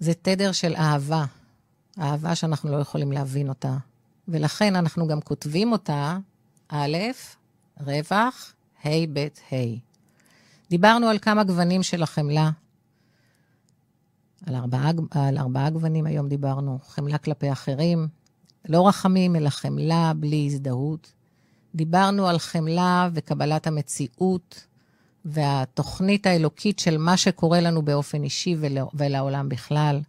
זה 0.00 0.14
תדר 0.14 0.52
של 0.52 0.74
אהבה, 0.76 1.24
אהבה 1.98 2.34
שאנחנו 2.34 2.70
לא 2.70 2.76
יכולים 2.76 3.12
להבין 3.12 3.48
אותה. 3.48 3.76
ולכן 4.28 4.76
אנחנו 4.76 5.06
גם 5.06 5.20
כותבים 5.20 5.72
אותה, 5.72 6.18
א', 6.68 6.96
רווח, 7.80 8.54
ה', 8.84 8.88
ב', 9.12 9.18
ה'. 9.52 9.56
דיברנו 10.70 11.08
על 11.08 11.18
כמה 11.18 11.44
גוונים 11.44 11.82
של 11.82 12.02
החמלה. 12.02 12.50
על 14.46 14.54
ארבעה, 14.54 14.90
על 15.10 15.38
ארבעה 15.38 15.70
גוונים 15.70 16.06
היום 16.06 16.28
דיברנו, 16.28 16.78
חמלה 16.86 17.18
כלפי 17.18 17.52
אחרים, 17.52 18.08
לא 18.68 18.88
רחמים, 18.88 19.36
אלא 19.36 19.48
חמלה 19.48 20.12
בלי 20.16 20.46
הזדהות. 20.46 21.12
דיברנו 21.74 22.28
על 22.28 22.38
חמלה 22.38 23.08
וקבלת 23.14 23.66
המציאות 23.66 24.66
והתוכנית 25.26 26.26
האלוקית 26.26 26.78
של 26.78 26.98
מה 26.98 27.16
שקורה 27.16 27.60
לנו 27.60 27.82
באופן 27.82 28.22
אישי 28.22 28.56
ול, 28.58 28.78
ולעולם 28.94 29.48
בכלל. 29.48 30.00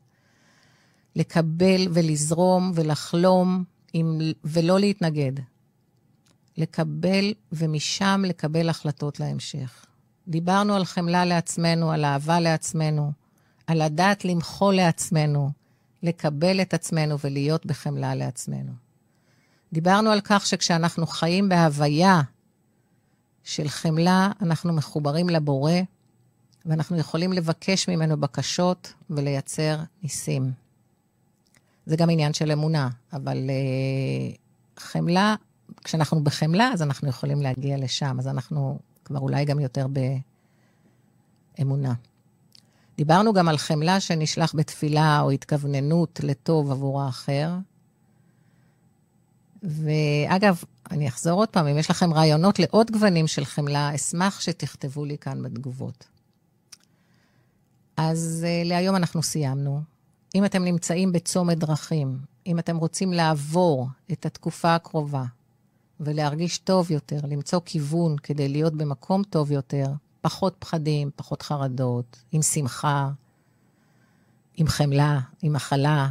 לקבל 1.15 1.87
ולזרום 1.93 2.71
ולחלום 2.75 3.63
עם, 3.93 4.19
ולא 4.43 4.79
להתנגד. 4.79 5.31
לקבל 6.57 7.33
ומשם 7.51 8.23
לקבל 8.27 8.69
החלטות 8.69 9.19
להמשך. 9.19 9.85
דיברנו 10.27 10.75
על 10.75 10.85
חמלה 10.85 11.25
לעצמנו, 11.25 11.91
על 11.91 12.05
אהבה 12.05 12.39
לעצמנו, 12.39 13.11
על 13.67 13.83
לדעת 13.85 14.25
למחול 14.25 14.75
לעצמנו, 14.75 15.51
לקבל 16.03 16.61
את 16.61 16.73
עצמנו 16.73 17.19
ולהיות 17.23 17.65
בחמלה 17.65 18.15
לעצמנו. 18.15 18.71
דיברנו 19.73 20.09
על 20.09 20.21
כך 20.23 20.45
שכשאנחנו 20.45 21.07
חיים 21.07 21.49
בהוויה 21.49 22.21
של 23.47 23.67
חמלה, 23.67 24.31
אנחנו 24.41 24.73
מחוברים 24.73 25.29
לבורא, 25.29 25.71
ואנחנו 26.65 26.97
יכולים 26.97 27.33
לבקש 27.33 27.89
ממנו 27.89 28.17
בקשות 28.17 28.93
ולייצר 29.09 29.77
ניסים. 30.03 30.51
זה 31.85 31.95
גם 31.95 32.09
עניין 32.09 32.33
של 32.33 32.51
אמונה, 32.51 32.89
אבל 33.13 33.37
uh, 33.37 34.79
חמלה, 34.79 35.35
כשאנחנו 35.83 36.23
בחמלה, 36.23 36.69
אז 36.73 36.81
אנחנו 36.81 37.09
יכולים 37.09 37.41
להגיע 37.41 37.77
לשם, 37.77 38.15
אז 38.19 38.27
אנחנו 38.27 38.79
כבר 39.05 39.19
אולי 39.19 39.45
גם 39.45 39.59
יותר 39.59 39.87
באמונה. 41.57 41.93
דיברנו 42.97 43.33
גם 43.33 43.47
על 43.47 43.57
חמלה 43.57 43.99
שנשלח 43.99 44.55
בתפילה 44.55 45.19
או 45.21 45.31
התכווננות 45.31 46.19
לטוב 46.23 46.71
עבור 46.71 47.01
האחר. 47.01 47.49
ואגב, 49.63 50.63
אני 50.91 51.07
אחזור 51.07 51.39
עוד 51.39 51.49
פעם, 51.49 51.67
אם 51.67 51.77
יש 51.77 51.89
לכם 51.89 52.13
רעיונות 52.13 52.59
לעוד 52.59 52.91
גוונים 52.91 53.27
של 53.27 53.45
חמלה, 53.45 53.95
אשמח 53.95 54.41
שתכתבו 54.41 55.05
לי 55.05 55.17
כאן 55.17 55.43
בתגובות. 55.43 56.07
אז 57.97 58.45
uh, 58.45 58.67
להיום 58.67 58.95
אנחנו 58.95 59.23
סיימנו. 59.23 59.81
אם 60.35 60.45
אתם 60.45 60.63
נמצאים 60.63 61.11
בצומת 61.11 61.57
דרכים, 61.57 62.19
אם 62.47 62.59
אתם 62.59 62.77
רוצים 62.77 63.13
לעבור 63.13 63.87
את 64.11 64.25
התקופה 64.25 64.75
הקרובה 64.75 65.23
ולהרגיש 65.99 66.57
טוב 66.57 66.91
יותר, 66.91 67.19
למצוא 67.27 67.59
כיוון 67.65 68.15
כדי 68.17 68.49
להיות 68.49 68.73
במקום 68.73 69.23
טוב 69.23 69.51
יותר, 69.51 69.85
פחות 70.21 70.55
פחדים, 70.59 71.09
פחות 71.15 71.41
חרדות, 71.41 72.23
עם 72.31 72.41
שמחה, 72.41 73.09
עם 74.57 74.67
חמלה, 74.67 75.19
עם 75.41 75.55
הכלה, 75.55 76.09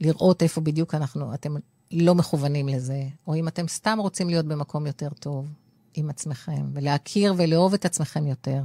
לראות 0.00 0.42
איפה 0.42 0.60
בדיוק 0.60 0.94
אנחנו, 0.94 1.34
אתם 1.34 1.54
לא 1.94 2.14
מכוונים 2.14 2.68
לזה, 2.68 3.02
או 3.26 3.34
אם 3.34 3.48
אתם 3.48 3.68
סתם 3.68 3.98
רוצים 4.00 4.28
להיות 4.28 4.46
במקום 4.46 4.86
יותר 4.86 5.08
טוב 5.08 5.48
עם 5.94 6.10
עצמכם, 6.10 6.66
ולהכיר 6.72 7.34
ולאהוב 7.36 7.74
את 7.74 7.84
עצמכם 7.84 8.26
יותר, 8.26 8.62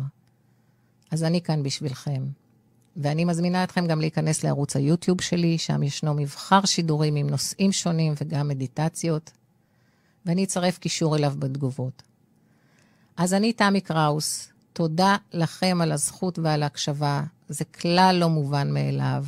אז 1.11 1.23
אני 1.23 1.41
כאן 1.41 1.63
בשבילכם. 1.63 2.23
ואני 2.97 3.25
מזמינה 3.25 3.63
אתכם 3.63 3.87
גם 3.87 3.99
להיכנס 3.99 4.43
לערוץ 4.43 4.75
היוטיוב 4.75 5.21
שלי, 5.21 5.57
שם 5.57 5.83
ישנו 5.83 6.13
מבחר 6.13 6.65
שידורים 6.65 7.15
עם 7.15 7.29
נושאים 7.29 7.71
שונים 7.71 8.13
וגם 8.21 8.47
מדיטציות, 8.47 9.31
ואני 10.25 10.43
אצרף 10.43 10.77
קישור 10.77 11.15
אליו 11.15 11.33
בתגובות. 11.39 12.03
אז 13.17 13.33
אני 13.33 13.53
תמי 13.53 13.81
קראוס, 13.81 14.49
תודה 14.73 15.17
לכם 15.33 15.79
על 15.81 15.91
הזכות 15.91 16.39
ועל 16.39 16.63
ההקשבה, 16.63 17.23
זה 17.49 17.65
כלל 17.65 18.15
לא 18.19 18.29
מובן 18.29 18.73
מאליו. 18.73 19.25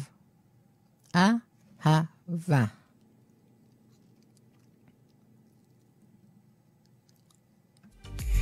אהבה. 1.16 2.66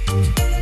Bye. 0.09 0.58